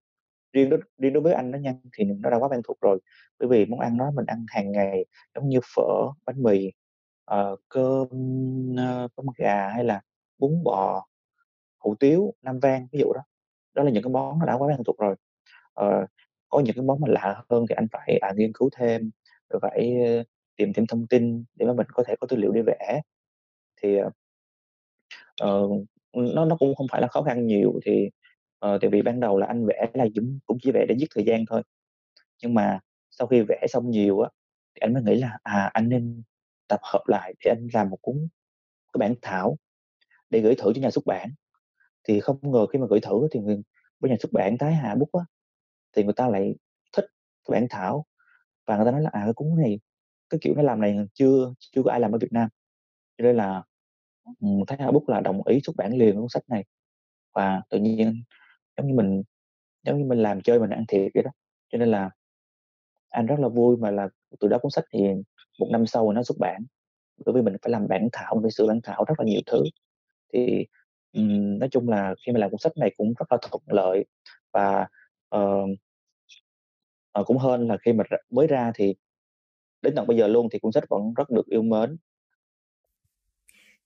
Riêng 0.54 0.70
đối 0.70 0.80
riêng 0.98 1.14
đối 1.14 1.24
với 1.24 1.34
anh 1.34 1.52
nó 1.52 1.58
nhanh 1.60 1.76
thì 1.94 2.06
nó 2.06 2.30
đã 2.30 2.38
quá 2.38 2.50
quen 2.50 2.62
thuộc 2.64 2.78
rồi, 2.82 3.00
bởi 3.40 3.50
vì 3.50 3.66
món 3.66 3.80
ăn 3.80 3.98
đó 3.98 4.12
mình 4.16 4.26
ăn 4.26 4.46
hàng 4.50 4.72
ngày 4.72 5.06
giống 5.36 5.50
như 5.50 5.60
phở, 5.76 5.84
bánh 6.26 6.44
mì, 6.44 6.72
uh, 7.32 7.60
cơm, 7.70 8.08
ờ, 8.78 9.04
uh, 9.06 9.12
cơm 9.16 9.26
gà 9.38 9.70
hay 9.70 9.84
là 9.84 10.02
bún 10.38 10.64
bò, 10.64 11.06
hủ 11.80 11.96
tiếu, 12.00 12.34
Nam 12.42 12.60
Vang, 12.60 12.88
ví 12.92 13.00
dụ 13.00 13.14
đó. 13.14 13.22
Đó 13.76 13.84
là 13.84 13.92
những 13.92 14.04
cái 14.04 14.12
món 14.14 14.40
nó 14.40 14.46
đã 14.46 14.54
quá 14.58 14.68
quen 14.68 14.84
thuộc 14.86 14.98
rồi. 14.98 15.16
uh, 15.82 16.10
có 16.50 16.60
những 16.60 16.76
cái 16.76 16.84
món 16.86 17.02
mà 17.02 17.08
lạ 17.10 17.44
hơn 17.50 17.66
thì 17.70 17.76
anh 17.76 17.88
phải, 17.92 18.18
à, 18.22 18.34
nghiên 18.38 18.52
cứu 18.54 18.70
thêm, 18.78 19.12
rồi 19.50 19.60
phải, 19.62 19.96
uh, 20.22 20.28
tìm 20.58 20.74
thêm 20.74 20.86
thông 20.88 21.08
tin 21.08 21.44
để 21.56 21.66
mà 21.66 21.74
mình 21.74 21.88
có 21.94 22.04
thể 22.08 22.16
có 22.20 22.28
tư 22.28 22.38
liệu 22.38 22.52
để 22.52 22.62
vẽ. 22.62 23.02
Thì, 23.82 23.98
uh, 25.44 25.88
nó 26.14 26.46
nó 26.46 26.58
cũng 26.60 26.76
không 26.76 26.88
phải 26.92 27.02
là 27.02 27.08
khó 27.08 27.22
khăn 27.24 27.48
nhiều, 27.48 27.74
thì, 27.86 28.10
ờ, 28.64 28.78
tại 28.82 28.90
vì 28.90 29.02
ban 29.02 29.20
đầu 29.20 29.38
là 29.40 29.48
anh 29.48 29.66
vẽ 29.66 29.88
là 29.94 30.06
cũng 30.16 30.40
cũng 30.46 30.58
chỉ 30.62 30.72
vẽ 30.72 30.86
để 30.90 30.96
giết 31.00 31.08
thời 31.16 31.26
gian 31.26 31.46
thôi. 31.50 31.64
Nhưng 32.44 32.54
mà 32.54 32.80
sau 33.12 33.28
khi 33.28 33.42
vẽ 33.42 33.66
xong 33.70 33.92
nhiều 33.92 34.22
á, 34.22 34.30
thì 34.76 34.80
anh 34.82 34.94
mới 34.94 35.04
nghĩ 35.04 35.16
là, 35.16 35.40
à, 35.44 35.72
anh 35.74 35.90
nên 35.90 36.24
tập 36.70 36.80
hợp 36.84 37.04
lại 37.08 37.34
để 37.46 37.52
anh 37.52 37.68
làm 37.74 37.90
một 37.90 37.98
cuốn 38.02 38.28
cái 38.94 39.00
bản 39.00 39.16
thảo 39.22 39.58
để 40.30 40.42
gửi 40.42 40.56
thử 40.56 40.74
cho 40.76 40.82
nhà 40.82 40.92
xuất 40.92 41.06
bản. 41.08 41.30
Thì 42.08 42.20
không 42.22 42.40
ngờ 42.42 42.68
khi 42.68 42.80
mà 42.80 42.88
gửi 42.90 43.00
thử 43.02 43.30
thì 43.32 43.40
người 43.40 43.64
với 44.02 44.12
nhà 44.12 44.18
xuất 44.22 44.34
bản 44.34 44.58
Thái 44.60 44.76
Hà 44.76 44.96
bút 44.96 45.10
á, 45.14 45.22
thì 45.98 46.04
người 46.04 46.14
ta 46.14 46.30
lại 46.30 46.56
thích 46.98 47.06
cái 47.50 47.62
bản 47.62 47.68
thảo 47.70 48.06
và 48.68 48.78
người 48.78 48.86
ta 48.86 48.92
nói 48.92 49.02
là, 49.02 49.10
à, 49.14 49.22
cái 49.26 49.34
cuốn 49.34 49.48
này, 49.58 49.80
cái 50.30 50.40
kiểu 50.44 50.56
nó 50.58 50.64
làm 50.64 50.82
này 50.82 50.98
chưa 51.14 51.54
chưa 51.60 51.84
có 51.84 51.92
ai 51.92 52.00
làm 52.02 52.12
ở 52.12 52.20
Việt 52.20 52.34
Nam. 52.34 52.50
Cho 53.18 53.24
nên 53.24 53.38
là, 53.38 53.64
ừ, 54.42 54.48
Thái 54.68 54.78
Hà 54.82 54.92
bút 54.92 55.10
là 55.10 55.22
đồng 55.22 55.48
ý 55.48 55.60
xuất 55.66 55.78
bản 55.78 55.94
liền 55.94 56.16
cuốn 56.16 56.30
sách 56.30 56.44
này. 56.50 56.66
Và 57.36 57.62
tự 57.70 57.80
nhiên 57.80 58.24
giống 58.78 58.88
như 58.88 58.94
mình 58.94 59.24
giống 59.84 59.98
như 60.00 60.06
mình 60.06 60.20
làm 60.20 60.42
chơi 60.42 60.60
mình 60.60 60.70
ăn 60.70 60.86
thiệt 60.88 61.12
vậy 61.14 61.24
đó. 61.24 61.32
Cho 61.70 61.78
nên 61.78 61.90
là 61.92 62.10
anh 63.10 63.26
rất 63.26 63.40
là 63.40 63.48
vui 63.48 63.78
mà 63.78 63.92
là 63.92 64.10
từ 64.40 64.48
đó 64.48 64.58
cuốn 64.62 64.72
sách 64.72 64.86
thì 64.94 65.00
một 65.60 65.68
năm 65.72 65.86
sau 65.86 66.12
nó 66.12 66.24
xuất 66.24 66.38
bản, 66.40 66.64
bởi 67.26 67.34
vì 67.36 67.42
mình 67.42 67.56
phải 67.62 67.72
làm 67.72 67.88
bản 67.88 68.10
thảo, 68.12 68.36
mình 68.36 68.44
phải 68.44 68.52
sửa 68.52 68.68
bản 68.68 68.80
thảo 68.84 69.06
rất 69.08 69.16
là 69.18 69.26
nhiều 69.26 69.42
thứ. 69.46 69.64
Thì, 70.34 70.66
um, 71.14 71.60
nói 71.60 71.70
chung 71.72 71.90
là 71.90 72.16
khi 72.26 72.32
mà 72.32 72.40
làm 72.40 72.52
cuốn 72.52 72.60
sách 72.60 72.78
này 72.78 72.92
cũng 72.98 73.14
rất 73.20 73.32
là 73.32 73.38
thuận 73.42 73.64
lợi 73.68 74.06
và, 74.54 74.88
uh, 75.36 75.70
uh, 77.20 77.26
cũng 77.28 77.38
hơn 77.38 77.68
là 77.68 77.78
khi 77.78 77.94
mà 77.94 78.04
mới 78.30 78.48
ra 78.48 78.72
thì 78.76 78.96
đến 79.82 79.94
tận 79.96 80.08
bây 80.08 80.18
giờ 80.18 80.28
luôn 80.28 80.48
thì 80.52 80.60
cuốn 80.60 80.72
sách 80.72 80.84
vẫn 80.90 81.14
rất 81.18 81.30
được 81.30 81.46
yêu 81.48 81.62
mến. 81.62 81.98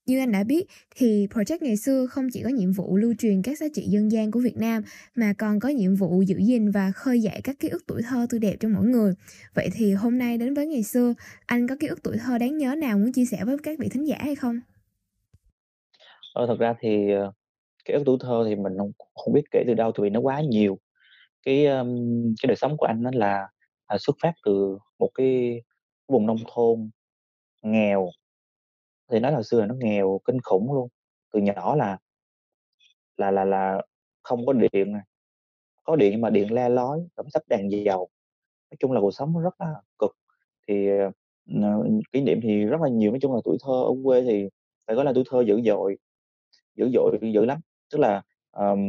Như 0.08 0.20
anh 0.20 0.32
đã 0.32 0.44
biết 0.44 0.66
thì 0.96 1.28
project 1.28 1.58
ngày 1.62 1.78
xưa 1.78 2.06
không 2.06 2.28
chỉ 2.34 2.44
có 2.44 2.50
nhiệm 2.50 2.72
vụ 2.72 2.98
lưu 2.98 3.14
truyền 3.20 3.42
các 3.42 3.58
giá 3.58 3.66
trị 3.74 3.82
dân 3.82 4.12
gian 4.12 4.32
của 4.32 4.40
Việt 4.40 4.58
Nam, 4.58 4.84
mà 5.16 5.34
còn 5.38 5.60
có 5.60 5.70
nhiệm 5.70 5.96
vụ 5.96 6.22
giữ 6.22 6.38
gìn 6.38 6.72
và 6.72 6.92
khơi 6.92 7.20
dậy 7.20 7.42
các 7.44 7.60
ký 7.60 7.70
ức 7.70 7.84
tuổi 7.88 8.02
thơ 8.10 8.28
tươi 8.30 8.40
đẹp 8.40 8.56
trong 8.60 8.74
mỗi 8.74 8.86
người. 8.86 9.14
Vậy 9.56 9.70
thì 9.74 9.94
hôm 9.94 10.18
nay 10.18 10.38
đến 10.38 10.54
với 10.54 10.68
ngày 10.68 10.84
xưa, 10.84 11.14
anh 11.46 11.68
có 11.68 11.76
ký 11.80 11.88
ức 11.88 12.04
tuổi 12.04 12.18
thơ 12.18 12.38
đáng 12.38 12.58
nhớ 12.58 12.76
nào 12.76 12.98
muốn 12.98 13.12
chia 13.12 13.26
sẻ 13.26 13.46
với 13.46 13.58
các 13.64 13.80
vị 13.80 13.90
thính 13.90 14.08
giả 14.08 14.18
hay 14.20 14.36
không? 14.36 14.60
Ờ, 16.34 16.48
thật 16.48 16.60
ra 16.60 16.74
thì, 16.80 17.12
ờ, 17.12 17.32
ký 17.86 17.94
ức 17.94 18.04
tuổi 18.06 18.18
thơ 18.22 18.44
thì 18.48 18.56
mình 18.56 18.74
không, 18.78 18.92
không 19.16 19.34
biết 19.34 19.44
kể 19.52 19.64
từ 19.68 19.74
đâu 19.74 19.92
tại 19.92 20.04
vì 20.04 20.10
nó 20.10 20.20
quá 20.20 20.42
nhiều. 20.42 20.80
Cái, 21.44 21.66
um, 21.66 21.88
cái 22.42 22.48
đời 22.48 22.56
sống 22.56 22.78
của 22.78 22.86
anh 22.86 23.04
nó 23.04 23.12
là, 23.14 23.48
là 23.90 23.98
xuất 24.00 24.16
phát 24.22 24.34
từ 24.46 24.78
một 25.00 25.10
cái 25.14 25.62
vùng 26.08 26.26
nông 26.26 26.40
thôn 26.56 26.90
nghèo. 27.64 28.10
Thì 29.12 29.20
nói 29.20 29.32
hồi 29.34 29.44
xưa 29.44 29.60
là 29.62 29.66
nó 29.68 29.76
nghèo 29.80 30.20
kinh 30.26 30.42
khủng 30.42 30.74
luôn, 30.74 30.88
từ 31.34 31.40
nhỏ 31.40 31.76
là 31.76 31.98
là 33.18 33.32
là 33.32 33.46
là 33.46 33.82
không 34.24 34.46
có 34.46 34.54
điện 34.54 34.94
nè, 34.94 35.00
có 35.84 35.96
điện 35.96 36.12
nhưng 36.12 36.22
mà 36.22 36.30
điện 36.30 36.54
le 36.54 36.70
lói, 36.70 37.00
rồi 37.18 37.26
sắp 37.34 37.44
đèn 37.50 37.72
dầu. 37.86 38.10
Nói 38.72 38.78
chung 38.80 38.92
là 38.92 39.02
cuộc 39.02 39.12
sống 39.12 39.34
nó 39.34 39.42
rất 39.42 39.62
là 39.62 39.76
cực. 40.00 40.12
Thì, 40.68 40.90
ờ, 41.64 41.84
kỷ 42.14 42.22
niệm 42.22 42.40
thì 42.44 42.66
rất 42.66 42.82
là 42.82 42.90
nhiều, 42.90 43.12
nói 43.12 43.20
chung 43.22 43.34
là 43.36 43.42
tuổi 43.46 43.58
thơ 43.66 43.74
ở 43.74 43.92
quê 44.04 44.22
thì 44.24 44.50
phải 44.88 44.96
nói 44.96 45.06
là 45.06 45.12
tuổi 45.16 45.24
thơ 45.32 45.42
dữ 45.48 45.62
dội, 45.66 45.98
dữ 46.76 46.90
dội, 46.94 47.20
dữ 47.34 47.46
lắm. 47.46 47.60
Tức 47.94 48.00
là, 48.00 48.24
ờm 48.52 48.82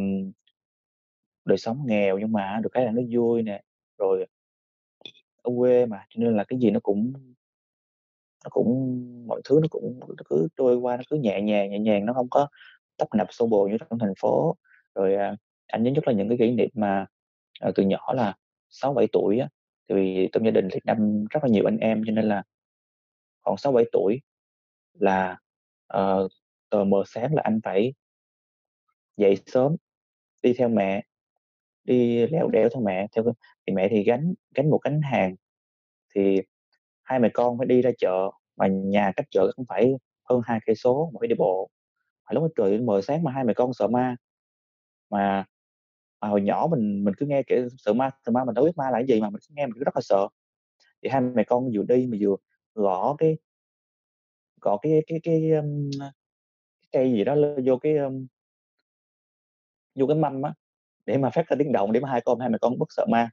đời 1.45 1.59
sống 1.59 1.79
nghèo 1.87 2.19
nhưng 2.19 2.33
mà 2.33 2.43
á 2.45 2.61
được 2.63 2.71
cái 2.73 2.85
là 2.85 2.93
nó 2.93 3.03
vui 3.13 3.43
nè, 3.43 3.63
rồi 3.99 4.27
ở 5.43 5.51
quê 5.59 5.87
mà, 5.87 6.07
cho 6.11 6.21
nên 6.25 6.37
là 6.37 6.45
cái 6.49 6.59
gì 6.61 6.71
nó 6.71 6.81
cũng 6.83 7.13
nó 8.45 8.51
cũng 8.51 8.69
mọi 9.29 9.41
thứ 9.45 9.59
nó 9.63 9.69
cũng 9.71 10.01
nó 10.01 10.25
cứ 10.31 10.49
trôi 10.57 10.77
qua, 10.77 10.97
nó 10.97 11.03
cứ 11.11 11.17
nhẹ 11.17 11.41
nhàng, 11.43 11.71
nhẹ 11.71 11.79
nhàng, 11.79 12.07
nó 12.07 12.13
hông 12.13 12.29
có 12.31 12.49
tấp 12.99 13.09
nập 13.19 13.27
xô 13.33 13.47
bồ 13.47 13.69
như 13.69 13.77
trong 13.91 13.99
thành 13.99 14.13
phố. 14.21 14.57
Rồi, 14.95 15.15
à, 15.17 15.37
anh 15.67 15.83
nhớ 15.83 15.91
nhất 15.91 16.09
là 16.09 16.13
những 16.15 16.29
cái 16.29 16.39
kỷ 16.39 16.51
niệm 16.53 16.69
mà, 16.75 17.07
ờ, 17.61 17.73
từ 17.75 17.83
nhỏ 17.83 18.15
là 18.15 18.35
6-7 18.71 19.07
tuổi 19.13 19.39
á, 19.39 19.49
tại 19.89 19.99
vì 19.99 20.29
trong 20.33 20.45
gia 20.45 20.51
đình 20.51 20.69
thì 20.73 20.81
năm 20.85 21.25
rất 21.31 21.45
là 21.45 21.51
nhiều 21.51 21.65
anh 21.69 21.79
em 21.79 22.03
cho 22.07 22.13
nên 22.13 22.25
là 22.29 22.43
khoảng 23.43 23.57
6-7 23.59 23.85
tuổi 23.93 24.21
là, 25.01 25.39
ờ, 25.87 26.29
tờ 26.71 26.85
mờ 26.85 27.03
sáng 27.07 27.35
là 27.35 27.43
anh 27.45 27.61
phải 27.65 27.95
dậy 29.17 29.37
sớm, 29.47 29.77
đi 30.43 30.55
theo 30.59 30.69
mẹ, 30.69 31.03
đi 31.85 32.27
leo 32.27 32.49
đéo 32.49 32.69
theo 32.75 32.83
mẹ, 32.83 33.07
theo 33.17 33.25
thì 33.67 33.75
mẹ 33.75 33.89
thì 33.91 34.05
gánh 34.05 34.35
gánh 34.55 34.71
một 34.71 34.81
gánh 34.85 35.01
hàng, 35.03 35.37
thì 36.15 36.43
hai 37.09 37.21
mẹ 37.21 37.29
con 37.35 37.59
phải 37.59 37.67
đi 37.67 37.83
ra 37.83 37.91
chợ, 37.99 38.31
mà 38.57 38.67
nhà 38.69 39.13
cách 39.17 39.27
chợ 39.31 39.53
cũng 39.57 39.67
phải 39.69 39.95
hơn 40.31 40.41
hai 40.47 40.61
cây 40.67 40.77
số 40.77 41.11
mà 41.15 41.19
phải 41.21 41.29
đi 41.29 41.35
bộ. 41.39 41.71
Mà 42.27 42.35
lúc 42.35 42.43
đó 42.45 42.49
trời 42.57 42.81
mờ 42.81 43.03
sáng 43.03 43.25
mà 43.25 43.33
hai 43.33 43.45
mẹ 43.45 43.55
con 43.55 43.75
sợ 43.75 43.89
ma. 43.89 44.17
Mà 45.11 45.45
mà 46.23 46.29
hồi 46.29 46.43
nhỏ 46.43 46.69
mình 46.71 47.05
mình 47.05 47.15
cứ 47.19 47.27
nghe 47.27 47.43
kể 47.49 47.67
sợ 47.79 47.95
ma, 47.95 48.11
sợ 48.27 48.33
ma 48.33 48.45
mình 48.45 48.55
đâu 48.55 48.65
biết 48.67 48.73
ma 48.79 48.85
là 48.93 48.99
cái 48.99 49.07
gì 49.09 49.21
mà 49.21 49.31
mình 49.31 49.41
cứ 49.49 49.55
nghe 49.57 49.67
mình 49.67 49.75
cứ 49.79 49.85
rất 49.85 49.97
là 49.97 50.03
sợ. 50.05 50.29
Thì 51.03 51.09
hai 51.11 51.23
mẹ 51.23 51.45
con 51.45 51.71
vừa 51.75 51.85
đi 51.85 52.09
mà 52.13 52.19
vừa 52.23 52.37
gõ 52.75 53.17
cái 53.19 53.39
gõ 54.61 54.79
cái 54.83 55.03
cái 55.07 55.21
cái, 55.23 55.51
ưm, 55.51 55.91
cái 56.83 56.89
cây 56.93 57.13
gì 57.13 57.25
đó 57.25 57.37
vô 57.67 57.77
cái, 57.79 57.97
um, 57.97 58.27
vô 59.95 60.07
cái 60.07 60.17
mâm 60.17 60.43
á, 60.43 60.53
để 61.07 61.19
mà 61.19 61.31
phát 61.31 61.49
ra 61.49 61.57
tiếng 61.59 61.73
động 61.73 61.93
để 61.93 62.01
mà 62.01 62.11
hai 62.11 62.21
con 62.25 62.41
hai 62.41 62.49
mẹ 62.51 62.59
con 62.61 62.79
bất 62.79 62.89
sợ 62.93 63.07
ma. 63.11 63.31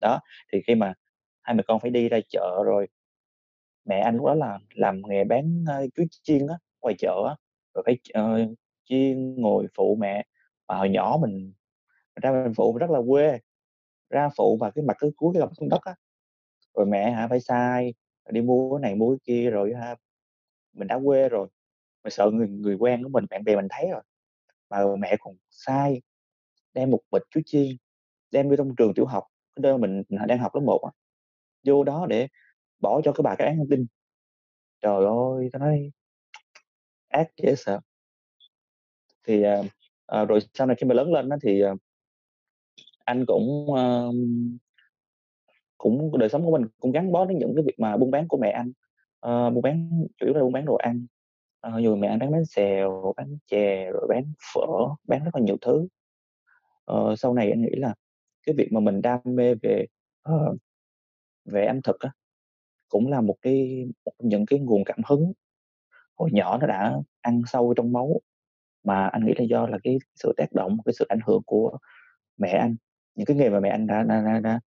Đó, 0.00 0.20
thì 0.52 0.62
khi 0.66 0.74
mà 0.74 0.94
hai 1.42 1.54
mẹ 1.56 1.62
con 1.66 1.80
phải 1.80 1.90
đi 1.90 2.08
ra 2.08 2.18
chợ 2.30 2.62
rồi 2.66 2.88
mẹ 3.88 4.00
anh 4.00 4.16
lúc 4.16 4.26
đó 4.26 4.34
là 4.34 4.58
làm 4.74 5.02
nghề 5.08 5.24
bán, 5.24 5.64
ơ, 5.68 5.86
chuối 5.94 6.06
chiên 6.22 6.46
á, 6.46 6.54
ngoài 6.82 6.94
chợ 6.98 7.24
á, 7.28 7.36
rồi 7.74 7.82
phải 7.86 7.98
uh, 8.24 8.58
chiên 8.84 9.34
ngồi 9.42 9.66
phụ 9.76 9.96
mẹ. 10.00 10.24
Mà 10.68 10.76
hồi 10.76 10.88
nhỏ 10.90 11.18
mình 11.20 11.52
ra 12.22 12.32
mình 12.32 12.54
phụ 12.56 12.78
rất 12.78 12.90
là 12.90 13.00
quê, 13.08 13.38
ra 14.10 14.28
phụ 14.36 14.56
và 14.60 14.70
cái 14.70 14.84
mặt 14.84 14.96
cứ 15.00 15.10
cúi 15.16 15.34
cái 15.34 15.40
gầm 15.40 15.54
xuống 15.54 15.68
đất 15.68 15.82
á, 15.82 15.94
rồi 16.74 16.86
mẹ 16.86 17.10
hả 17.10 17.28
phải 17.28 17.40
sai 17.40 17.94
đi 18.30 18.40
mua 18.42 18.78
cái 18.78 18.82
này 18.82 18.94
mua 18.94 19.10
cái 19.10 19.18
kia 19.24 19.50
rồi 19.50 19.74
ha 19.74 19.96
mình 20.72 20.88
đã 20.88 21.00
quê 21.04 21.28
rồi, 21.28 21.48
mình 22.04 22.10
sợ 22.10 22.30
người 22.32 22.48
người 22.48 22.74
quen 22.74 23.02
của 23.02 23.08
mình, 23.08 23.26
bạn 23.30 23.44
bè 23.44 23.56
mình 23.56 23.66
thấy 23.70 23.88
rồi, 23.90 24.02
mà 24.70 24.78
mẹ 24.98 25.16
còn 25.20 25.36
sai 25.50 26.02
đem 26.74 26.90
một 26.90 27.00
bịch 27.10 27.22
chuối 27.30 27.42
chiên, 27.46 27.76
đem 28.30 28.50
đi 28.50 28.56
trong 28.58 28.76
trường 28.76 28.94
tiểu 28.94 29.06
học, 29.06 29.24
cái 29.56 29.60
nơi 29.62 29.78
mình 29.78 30.02
đang 30.28 30.38
học 30.38 30.54
lớp 30.54 30.60
1 30.60 30.82
á, 30.84 30.90
vô 31.66 31.84
đó 31.84 32.06
để 32.10 32.28
bỏ 32.80 33.00
cho 33.04 33.12
cái 33.12 33.22
bà 33.22 33.34
cái 33.34 33.48
án 33.48 33.56
thông 33.56 33.68
tin. 33.68 33.86
Trời 34.80 35.04
ơi, 35.04 35.50
ta 35.52 35.58
nói 35.58 35.90
ác 37.08 37.28
dễ 37.36 37.54
sợ. 37.56 37.80
Thì, 39.26 39.42
à, 39.42 39.62
à, 40.06 40.24
rồi 40.24 40.40
sau 40.54 40.66
này 40.66 40.76
khi 40.80 40.86
mà 40.86 40.94
lớn 40.94 41.12
lên 41.12 41.28
đó 41.28 41.36
thì, 41.42 41.62
à, 41.62 41.74
anh 43.04 43.24
cũng, 43.26 43.74
à, 43.74 44.02
cũng 45.78 46.18
đời 46.18 46.28
sống 46.28 46.44
của 46.44 46.50
mình 46.58 46.68
cũng 46.80 46.92
gắn 46.92 47.12
bó 47.12 47.24
đến 47.24 47.38
những 47.38 47.52
cái 47.56 47.64
việc 47.66 47.80
mà 47.80 47.96
buôn 47.96 48.10
bán 48.10 48.28
của 48.28 48.36
mẹ 48.36 48.50
anh, 48.50 48.72
à, 49.20 49.50
buôn 49.50 49.62
bán 49.62 50.06
chủ 50.18 50.26
yếu 50.26 50.34
là 50.34 50.40
buôn 50.42 50.52
bán 50.52 50.64
đồ 50.64 50.74
ăn. 50.76 51.06
à, 51.60 51.78
dù 51.78 51.96
mẹ 51.96 52.08
anh 52.08 52.18
bán 52.18 52.32
bánh 52.32 52.44
xèo, 52.44 53.14
bán 53.16 53.38
chè, 53.46 53.90
rồi 53.92 54.06
bán 54.08 54.32
phở, 54.54 54.66
bán 55.04 55.24
rất 55.24 55.30
là 55.34 55.40
nhiều 55.40 55.56
thứ. 55.60 55.88
à, 56.86 56.94
sau 57.18 57.34
này 57.34 57.50
anh 57.50 57.62
nghĩ 57.62 57.70
là 57.76 57.94
cái 58.46 58.54
việc 58.58 58.72
mà 58.72 58.80
mình 58.80 59.02
đam 59.02 59.20
mê 59.24 59.54
về, 59.54 59.86
uh, 60.30 60.56
về 61.44 61.66
ẩm 61.66 61.82
thực 61.82 62.00
á, 62.00 62.10
cũng 62.88 63.08
là 63.10 63.20
một 63.20 63.36
cái 63.42 63.86
một 64.04 64.12
trong 64.18 64.28
những 64.28 64.46
cái 64.46 64.58
nguồn 64.60 64.84
cảm 64.84 64.98
hứng 65.08 65.32
hồi 66.16 66.30
nhỏ 66.32 66.58
nó 66.58 66.66
đã 66.66 66.94
ăn 67.22 67.42
sâu 67.46 67.74
trong 67.76 67.92
máu, 67.92 68.20
mà 68.84 69.06
anh 69.08 69.26
nghĩ 69.26 69.34
là 69.38 69.44
do 69.44 69.66
là 69.68 69.78
cái 69.84 69.98
sự 70.16 70.34
tác 70.36 70.52
động, 70.52 70.78
cái 70.84 70.92
sự 70.94 71.06
ảnh 71.08 71.20
hưởng 71.26 71.42
của 71.46 71.78
mẹ 72.38 72.50
anh, 72.50 72.76
những 73.16 73.26
cái 73.26 73.36
nghề 73.36 73.50
mà 73.50 73.60
mẹ 73.60 73.68
anh 73.70 73.86
đã 73.86 74.02
đã 74.02 74.22
đã 74.22 74.40
đã 74.40 74.60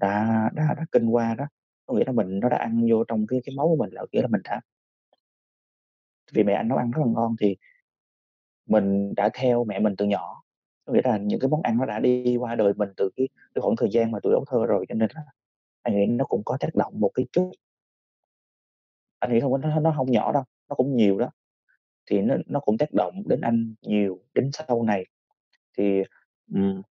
đã 0.00 0.50
đã 0.54 0.74
đã 0.78 0.86
kinh 0.92 1.08
qua 1.10 1.34
đó. 1.34 1.46
Có 1.86 1.94
nghĩa 1.94 2.04
là 2.06 2.12
mình 2.12 2.40
nó 2.40 2.48
đã 2.48 2.56
ăn 2.58 2.86
vô 2.90 3.04
trong 3.08 3.26
cái 3.28 3.40
cái 3.46 3.54
máu 3.56 3.68
của 3.68 3.76
mình 3.76 3.90
là 3.92 4.02
nghĩa 4.12 4.22
là 4.22 4.28
mình 4.28 4.42
đã 4.44 4.60
vì 6.34 6.42
mẹ 6.44 6.54
anh 6.54 6.68
nấu 6.68 6.78
ăn 6.78 6.90
rất 6.90 7.02
là 7.06 7.12
ngon 7.12 7.36
thì 7.40 7.56
mình 8.66 9.14
đã 9.16 9.30
theo 9.34 9.64
mẹ 9.64 9.78
mình 9.80 9.94
từ 9.98 10.04
nhỏ, 10.06 10.42
có 10.84 10.92
nghĩa 10.92 11.00
là 11.04 11.18
những 11.18 11.40
cái 11.40 11.48
món 11.48 11.62
ăn 11.62 11.76
nó 11.78 11.86
đã 11.86 11.98
đi 12.00 12.36
qua 12.36 12.54
đời 12.54 12.72
mình 12.74 12.88
từ 12.96 13.10
cái 13.16 13.28
cái 13.54 13.62
khoảng 13.62 13.76
thời 13.76 13.88
gian 13.92 14.10
mà 14.10 14.18
tuổi 14.22 14.32
ấu 14.34 14.44
thơ 14.50 14.66
rồi, 14.66 14.86
cho 14.88 14.94
nên 14.94 15.08
là 15.14 15.22
anh 15.82 15.96
nghĩ 15.96 16.06
nó 16.06 16.24
cũng 16.24 16.42
có 16.44 16.56
tác 16.60 16.74
động 16.74 17.00
một 17.00 17.10
cái 17.14 17.26
chút. 17.32 17.52
Anh 19.20 19.32
nghĩ 19.32 19.40
không 19.40 19.52
có 19.52 19.58
nó 19.58 19.80
nó 19.80 19.94
không 19.96 20.10
nhỏ 20.10 20.32
đâu, 20.32 20.44
nó 20.68 20.74
cũng 20.74 20.96
nhiều 20.96 21.18
đó, 21.18 21.30
thì 22.10 22.22
nó 22.22 22.36
nó 22.46 22.60
cũng 22.60 22.78
tác 22.78 22.92
động 22.92 23.22
đến 23.26 23.40
anh 23.40 23.74
nhiều, 23.82 24.20
đến 24.34 24.50
sau 24.52 24.82
này. 24.82 25.04
Thì, 25.78 26.02
um, 26.54 26.82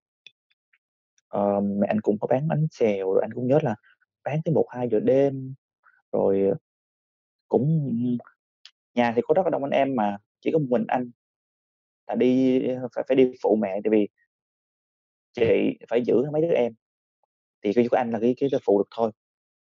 uh, 1.36 1.64
mẹ 1.64 1.86
anh 1.88 2.00
cũng 2.00 2.18
có 2.20 2.26
bán 2.26 2.48
bánh 2.48 2.66
xèo, 2.70 3.12
rồi 3.12 3.22
anh 3.22 3.32
cũng 3.34 3.46
nhớ 3.46 3.58
là 3.62 3.74
bán 4.24 4.40
tới 4.44 4.54
một 4.54 4.66
hai 4.70 4.88
giờ 4.90 5.00
đêm, 5.00 5.54
rồi, 6.12 6.42
ờ, 6.50 6.56
cũng 7.48 7.92
nhà 8.94 9.12
thì 9.16 9.22
có 9.28 9.34
rất 9.34 9.42
là 9.46 9.50
đông 9.50 9.64
anh 9.64 9.70
em 9.70 9.96
mà 9.96 10.18
chỉ 10.40 10.50
có 10.52 10.58
một 10.58 10.66
mình 10.70 10.84
anh 10.88 11.10
là 12.08 12.14
đi 12.14 12.60
ờ, 12.68 12.88
phải 12.94 13.04
phải 13.08 13.16
đi 13.16 13.32
phụ 13.42 13.56
mẹ 13.62 13.80
tại 13.84 13.90
vì 13.90 14.08
chị 15.32 15.78
phải 15.90 16.02
giữ 16.02 16.14
mấy 16.32 16.42
đứa 16.42 16.48
em, 16.54 16.72
thì 17.64 17.72
cái 17.74 17.88
của 17.90 17.96
anh 17.96 18.10
là 18.10 18.18
cái 18.20 18.34
cái 18.40 18.50
phụ 18.64 18.78
được 18.78 18.88
thôi. 18.96 19.10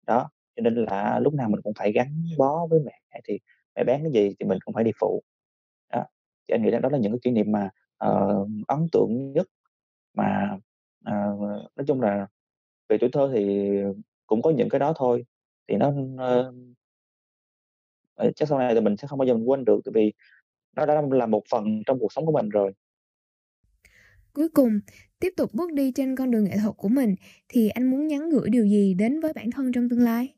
Đó, 0.06 0.30
cho 0.56 0.60
nên 0.62 0.74
là 0.74 1.18
lúc 1.18 1.34
nào 1.34 1.48
mình 1.48 1.60
cũng 1.62 1.72
phải 1.76 1.92
gắn 1.92 2.24
bó 2.38 2.66
với 2.66 2.80
mẹ, 2.84 3.20
thì 3.24 3.38
mẹ 3.76 3.84
bán 3.84 4.02
cái 4.02 4.12
gì 4.12 4.34
thì 4.38 4.46
mình 4.46 4.58
cũng 4.64 4.74
phải 4.74 4.84
đi 4.84 4.90
phụ. 5.00 5.22
Đó, 5.92 6.04
thì 6.48 6.54
anh 6.54 6.62
nghĩ 6.62 6.70
là 6.70 6.78
đó 6.78 6.88
là 6.88 6.98
những 6.98 7.12
cái 7.12 7.18
kỷ 7.22 7.30
niệm 7.30 7.52
mà, 7.52 7.70
uh, 8.06 8.48
ấn 8.66 8.88
tượng 8.92 9.32
nhất 9.32 9.46
mà, 10.14 10.58
uh, 11.00 11.40
nói 11.76 11.84
chung 11.86 12.00
là 12.00 12.26
về 12.88 12.98
tuổi 13.00 13.10
thơ 13.12 13.30
thì 13.34 13.70
cũng 14.26 14.42
có 14.42 14.50
những 14.50 14.68
cái 14.68 14.78
đó 14.78 14.92
thôi, 14.96 15.24
thì 15.68 15.76
nó, 15.76 15.88
uh, 15.88 16.54
chắc 18.36 18.48
sau 18.48 18.58
này 18.58 18.74
thì 18.74 18.80
mình 18.80 18.96
sẽ 18.96 19.08
không 19.08 19.18
bao 19.18 19.26
giờ 19.26 19.34
mình 19.34 19.48
quên 19.48 19.64
được, 19.64 19.80
tại 19.84 19.92
vì 19.94 20.12
nó 20.76 20.86
đã 20.86 21.02
là 21.10 21.26
một 21.26 21.42
phần 21.50 21.82
trong 21.86 21.98
cuộc 21.98 22.12
sống 22.12 22.26
của 22.26 22.32
mình 22.32 22.48
rồi. 22.48 22.72
Cuối 24.32 24.48
cùng, 24.48 24.80
tiếp 25.20 25.30
tục 25.36 25.50
bước 25.54 25.72
đi 25.72 25.92
trên 25.94 26.16
con 26.16 26.30
đường 26.30 26.44
nghệ 26.44 26.56
thuật 26.62 26.76
của 26.76 26.88
mình 26.88 27.14
thì 27.48 27.68
anh 27.68 27.90
muốn 27.90 28.06
nhắn 28.06 28.30
gửi 28.30 28.50
điều 28.50 28.66
gì 28.66 28.94
đến 28.94 29.20
với 29.20 29.32
bản 29.32 29.50
thân 29.50 29.72
trong 29.72 29.88
tương 29.88 30.00
lai? 30.00 30.34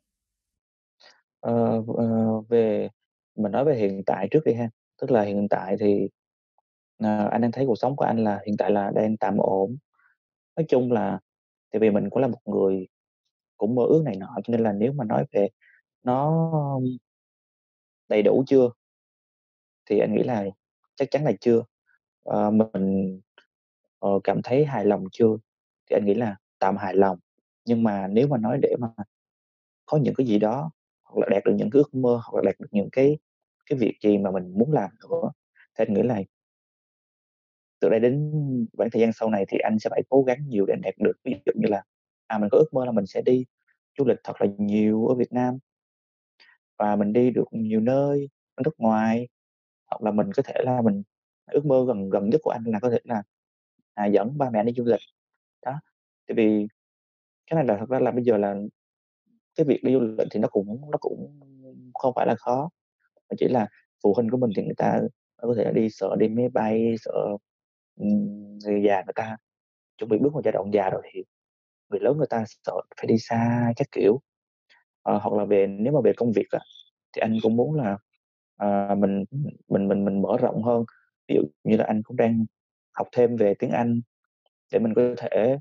Ờ, 1.41 1.83
ờ, 1.97 2.05
về 2.49 2.89
mình 3.35 3.51
nói 3.51 3.65
về 3.65 3.75
hiện 3.75 4.01
tại 4.05 4.27
trước 4.31 4.39
đi 4.45 4.53
ha, 4.53 4.69
tức 5.01 5.11
là 5.11 5.21
hiện 5.21 5.47
tại 5.49 5.75
thì, 5.79 6.07
ờ, 7.03 7.27
anh 7.31 7.41
đang 7.41 7.51
thấy 7.51 7.65
cuộc 7.67 7.75
sống 7.75 7.95
của 7.95 8.05
anh 8.05 8.23
là 8.23 8.39
hiện 8.45 8.55
tại 8.57 8.71
là 8.71 8.91
đang 8.95 9.17
tạm 9.17 9.37
ổn. 9.37 9.77
Nói 10.57 10.65
chung 10.69 10.91
là 10.91 11.19
tại 11.71 11.79
vì 11.81 11.91
mình 11.91 12.09
cũng 12.09 12.21
là 12.21 12.27
một 12.27 12.39
người 12.45 12.87
cũng 13.57 13.75
mơ 13.75 13.83
ước 13.89 14.03
này 14.05 14.15
nọ, 14.17 14.27
cho 14.45 14.51
nên 14.51 14.61
là 14.63 14.73
nếu 14.73 14.93
mà 14.93 15.05
nói 15.05 15.25
về 15.33 15.49
nó 16.03 16.51
đầy 18.09 18.21
đủ 18.23 18.43
chưa? 18.47 18.69
Thì 19.85 19.99
anh 19.99 20.13
nghĩ 20.15 20.23
là 20.23 20.45
chắc 20.95 21.07
chắn 21.11 21.23
là 21.25 21.31
chưa. 21.41 21.63
Ờ, 22.23 22.51
mình, 22.51 23.21
ờ, 23.99 24.09
cảm 24.23 24.41
thấy 24.43 24.65
hài 24.65 24.85
lòng 24.85 25.03
chưa? 25.11 25.37
Thì 25.89 25.95
anh 25.95 26.05
nghĩ 26.05 26.13
là 26.13 26.35
tạm 26.59 26.77
hài 26.77 26.95
lòng. 26.95 27.19
Nhưng 27.65 27.83
mà 27.83 28.07
nếu 28.07 28.27
mà 28.27 28.37
nói 28.37 28.59
để 28.61 28.75
mà 28.79 28.87
có 29.85 29.97
những 29.97 30.15
cái 30.15 30.27
gì 30.27 30.39
đó, 30.39 30.71
hoặc 31.07 31.21
là 31.21 31.27
đạt 31.31 31.43
được 31.45 31.53
những 31.57 31.69
cái 31.69 31.79
ước 31.79 31.95
mơ, 31.95 32.19
hoặc 32.23 32.35
là 32.35 32.41
đạt 32.51 32.55
được 32.59 32.67
những 32.71 32.89
cái 32.91 33.17
cái 33.69 33.79
việc 33.79 33.93
gì 34.03 34.17
mà 34.17 34.31
mình 34.31 34.53
muốn 34.59 34.71
làm 34.73 34.89
nữa, 35.01 35.31
thì 35.79 35.85
anh 35.87 35.93
nghĩ 35.93 36.01
là 36.03 36.21
từ 37.79 37.89
đây 37.89 37.99
đến 37.99 38.31
khoảng 38.77 38.89
thời 38.91 39.01
gian 39.01 39.13
sau 39.13 39.29
này 39.29 39.45
thì 39.49 39.57
anh 39.63 39.79
sẽ 39.79 39.89
phải 39.89 40.01
cố 40.09 40.23
gắng 40.23 40.37
nhiều 40.47 40.65
để 40.65 40.75
đạt 40.83 40.93
được. 40.97 41.13
Ví 41.23 41.35
dụ 41.45 41.51
như 41.55 41.67
là, 41.69 41.83
à, 42.27 42.37
mình 42.37 42.49
có 42.51 42.57
ước 42.57 42.73
mơ 42.73 42.85
là 42.85 42.91
mình 42.91 43.05
sẽ 43.05 43.21
đi 43.21 43.45
du 43.97 44.05
lịch 44.05 44.17
thật 44.23 44.33
là 44.41 44.47
nhiều 44.57 45.07
ở 45.07 45.15
Việt 45.15 45.33
Nam. 45.33 45.57
Và 46.79 46.95
mình 46.95 47.13
đi 47.13 47.31
được 47.31 47.45
nhiều 47.51 47.79
nơi 47.79 48.29
ở 48.55 48.61
nước 48.65 48.73
ngoài, 48.77 49.27
hoặc 49.91 50.01
là 50.03 50.11
mình 50.11 50.31
có 50.35 50.43
thể 50.43 50.53
là 50.65 50.81
mình 50.81 51.03
ước 51.51 51.65
mơ 51.65 51.85
gần 51.87 52.09
gần 52.09 52.29
nhất 52.29 52.41
của 52.43 52.51
anh 52.51 52.63
là 52.65 52.79
có 52.79 52.89
thể 52.89 52.99
là, 53.03 53.23
à, 53.93 54.05
dẫn 54.05 54.37
ba 54.37 54.49
mẹ 54.49 54.63
đi 54.63 54.73
du 54.77 54.85
lịch. 54.85 54.99
Đó, 55.65 55.79
tại 56.27 56.35
vì 56.35 56.67
cái 57.47 57.55
này 57.55 57.65
là 57.65 57.77
thật 57.79 57.89
ra 57.89 57.99
là 57.99 58.11
bây 58.11 58.23
giờ 58.23 58.37
là 58.37 58.55
cái 59.57 59.65
việc 59.65 59.79
đi 59.83 59.93
du 59.93 59.99
lịch 60.01 60.27
thì 60.31 60.39
nó 60.41 60.47
cũng 60.49 60.81
nó 60.91 60.97
cũng 61.01 61.39
không 61.95 62.13
phải 62.15 62.27
là 62.27 62.35
khó, 62.39 62.69
mà 63.31 63.35
chỉ 63.39 63.47
là 63.49 63.67
phụ 64.03 64.13
huynh 64.15 64.29
của 64.31 64.37
mình 64.37 64.51
thì 64.57 64.63
người 64.63 64.75
ta 64.77 65.01
có 65.41 65.55
thể 65.57 65.65
là 65.65 65.71
đi 65.71 65.89
sợ 65.91 66.15
đi 66.19 66.29
máy 66.29 66.49
bay, 66.49 66.95
sợ, 67.05 67.13
ừm, 68.01 68.59
người 68.65 68.83
già 68.87 68.95
người 69.05 69.13
ta 69.15 69.37
chuẩn 69.99 70.09
bị 70.11 70.17
bước 70.19 70.33
vào 70.33 70.41
giai 70.45 70.53
đoạn 70.53 70.71
già 70.73 70.89
rồi 70.91 71.01
thì 71.13 71.23
người 71.91 71.99
lớn 72.01 72.17
người 72.17 72.27
ta 72.31 72.45
sợ 72.65 72.73
phải 72.97 73.07
đi 73.07 73.15
xa 73.19 73.73
các 73.77 73.87
kiểu. 73.91 74.19
Ờ, 75.03 75.19
hoặc 75.23 75.33
là 75.39 75.45
về 75.45 75.67
nếu 75.67 75.93
mà 75.93 76.01
về 76.05 76.13
công 76.17 76.31
việc 76.33 76.47
á, 76.51 76.59
thì 77.13 77.21
anh 77.21 77.37
cũng 77.43 77.55
muốn 77.57 77.75
là, 77.75 77.97
à, 78.57 78.95
mình, 78.99 79.25
mình 79.69 79.87
mình 79.89 80.05
mình 80.05 80.21
mở 80.23 80.37
rộng 80.41 80.63
hơn. 80.63 80.85
Ví 81.29 81.35
dụ 81.35 81.41
như 81.63 81.77
là 81.77 81.85
anh 81.85 82.01
cũng 82.05 82.17
đang 82.17 82.45
học 82.93 83.07
thêm 83.13 83.35
về 83.37 83.53
tiếng 83.59 83.71
Anh 83.71 84.01
để 84.73 84.79
mình 84.79 84.93
có 84.95 85.03
thể 85.17 85.57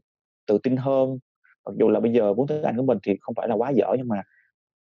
tự 0.49 0.59
tin 0.65 0.77
hơn. 0.79 1.19
Mặc 1.67 1.73
dù 1.79 1.89
là 1.91 2.01
bây 2.01 2.13
giờ 2.13 2.35
vốn 2.35 2.47
tiếng 2.49 2.63
Anh 2.63 2.77
của 2.77 2.83
mình 2.85 2.99
thì 3.05 3.17
không 3.21 3.35
phải 3.37 3.49
là 3.49 3.55
quá 3.57 3.71
giỏi, 3.71 3.97
nhưng 3.99 4.09
mà 4.09 4.23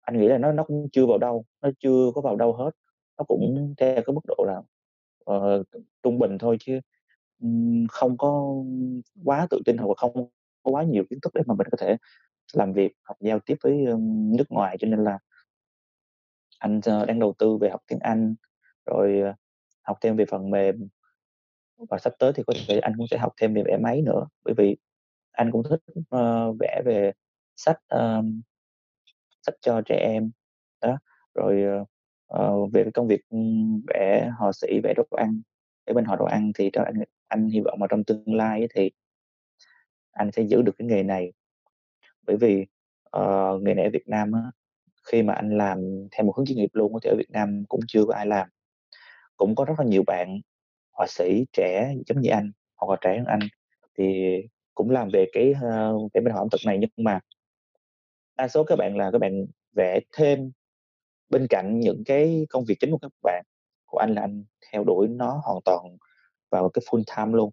anh 0.01 0.19
nghĩ 0.19 0.27
là 0.29 0.37
nó 0.39 0.51
nó 0.53 0.63
cũng 0.63 0.87
chưa 0.93 1.07
vào 1.07 1.17
đâu, 1.19 1.45
nó 1.63 1.69
chưa 1.79 2.11
có 2.15 2.21
vào 2.21 2.35
đâu 2.35 2.53
hết. 2.53 2.71
Nó 3.19 3.25
cũng 3.27 3.75
theo 3.77 3.95
cái 4.07 4.13
mức 4.15 4.21
độ 4.27 4.45
là, 4.47 4.61
ờ, 5.25 5.63
trung 6.03 6.19
bình 6.19 6.37
thôi 6.39 6.57
chứ, 6.59 6.79
không 7.91 8.17
có 8.19 8.55
quá 9.25 9.47
tự 9.49 9.61
tin 9.65 9.77
hoặc 9.77 9.87
là 9.89 9.93
không 9.97 10.13
có 10.63 10.71
quá 10.71 10.83
nhiều 10.83 11.03
kiến 11.09 11.19
thức 11.23 11.33
để 11.35 11.41
mà 11.47 11.55
mình 11.55 11.67
có 11.71 11.77
thể 11.81 11.97
làm 12.53 12.73
việc 12.73 12.93
hoặc 13.07 13.15
giao 13.21 13.39
tiếp 13.39 13.55
với, 13.63 13.73
nước 14.37 14.45
ngoài. 14.51 14.77
Cho 14.81 14.87
nên 14.87 15.03
là 15.03 15.19
anh 16.59 16.81
d 16.81 16.89
đang 17.07 17.19
đầu 17.19 17.33
tư 17.39 17.57
về 17.57 17.69
học 17.69 17.81
tiếng 17.87 17.99
Anh, 17.99 18.35
rồi, 18.85 19.19
ờ, 19.21 19.33
học 19.83 19.97
thêm 20.01 20.15
về 20.17 20.25
phần 20.31 20.49
mềm. 20.49 20.87
Và 21.91 21.97
sắp 21.99 22.13
tới 22.19 22.33
thì 22.35 22.43
có 22.47 22.53
thể 22.67 22.79
anh 22.79 22.93
cũng 22.97 23.07
sẽ 23.11 23.17
học 23.17 23.33
thêm 23.41 23.53
về 23.53 23.63
vẽ 23.67 23.77
máy 23.77 24.01
nữa, 24.01 24.27
bởi 24.45 24.53
vì 24.57 24.77
anh 25.35 25.51
cũng 25.51 25.63
thích, 25.69 25.81
uh, 26.15 26.55
vẽ 26.59 26.81
về 26.85 27.11
sách, 27.55 27.79
ờm, 27.87 28.41
sách 29.41 29.55
cho 29.61 29.81
trẻ 29.85 29.95
em. 29.95 30.31
Đó, 30.81 30.97
rồi, 31.35 31.63
uh, 32.33 32.73
về 32.73 32.83
cái 32.83 32.91
công 32.91 33.07
việc 33.07 33.21
ừ, 33.29 33.37
vẽ 33.87 34.31
họa 34.37 34.51
sĩ 34.53 34.79
vẽ 34.83 34.93
đồ 34.97 35.03
ăn 35.17 35.41
ở 35.85 35.93
bên 35.93 36.05
họ 36.05 36.15
đồ 36.15 36.25
ăn 36.25 36.51
thì 36.55 36.69
đó 36.69 36.83
anh 36.85 36.95
anh 37.27 37.49
hy 37.49 37.59
vọng 37.59 37.79
mà 37.79 37.87
trong 37.89 38.03
tương 38.03 38.35
lai 38.35 38.67
thì 38.75 38.91
anh 40.11 40.31
sẽ 40.31 40.43
giữ 40.43 40.61
được 40.61 40.71
cái 40.77 40.87
nghề 40.87 41.03
này 41.03 41.33
bởi 42.27 42.37
vì 42.37 42.65
uh, 43.17 43.61
nghề 43.61 43.73
này 43.73 43.85
ở 43.85 43.89
Việt 43.93 44.07
Nam 44.07 44.31
á, 44.31 44.41
khi 45.03 45.23
mà 45.23 45.33
anh 45.33 45.57
làm 45.57 46.07
theo 46.11 46.25
một 46.25 46.37
hướng 46.37 46.45
chuyên 46.45 46.57
nghiệp 46.57 46.69
luôn 46.73 46.93
thì 47.03 47.09
ở 47.09 47.15
Việt 47.17 47.31
Nam 47.31 47.63
cũng 47.69 47.79
chưa 47.87 48.05
có 48.05 48.13
ai 48.13 48.25
làm 48.25 48.47
cũng 49.37 49.55
có 49.55 49.65
rất 49.65 49.73
là 49.79 49.85
nhiều 49.85 50.03
bạn 50.07 50.39
họa 50.91 51.07
sĩ 51.09 51.45
trẻ 51.53 51.95
giống 52.07 52.21
như 52.21 52.29
anh 52.29 52.51
hoặc 52.75 52.89
là 52.93 52.97
trẻ 53.01 53.17
hơn 53.17 53.25
anh 53.25 53.39
thì 53.97 54.35
cũng 54.75 54.89
làm 54.89 55.09
về 55.13 55.25
cái 55.33 55.51
uh, 55.51 56.11
cái 56.13 56.21
bên 56.21 56.33
họa 56.33 56.41
ẩm 56.41 56.49
thực 56.51 56.61
này. 56.65 56.77
Nhưng 56.77 56.89
mà 56.97 57.19
đa 58.37 58.47
số 58.47 58.63
các 58.63 58.75
bạn 58.75 58.97
là 58.97 59.11
các 59.11 59.17
bạn 59.17 59.45
vẽ 59.75 59.99
thêm 60.17 60.51
bên 61.29 61.47
cạnh 61.49 61.79
những 61.79 62.03
cái 62.05 62.47
công 62.49 62.65
việc 62.65 62.75
chính 62.79 62.91
của 62.91 62.97
các 62.97 63.11
bạn 63.23 63.43
của 63.85 63.97
anh 63.97 64.13
là 64.13 64.21
anh 64.21 64.43
theo 64.71 64.83
đuổi 64.83 65.07
nó 65.07 65.41
hoàn 65.43 65.59
toàn 65.65 65.97
vào 66.49 66.69
cái 66.69 66.81
full 66.89 67.03
time 67.15 67.37
luôn. 67.37 67.51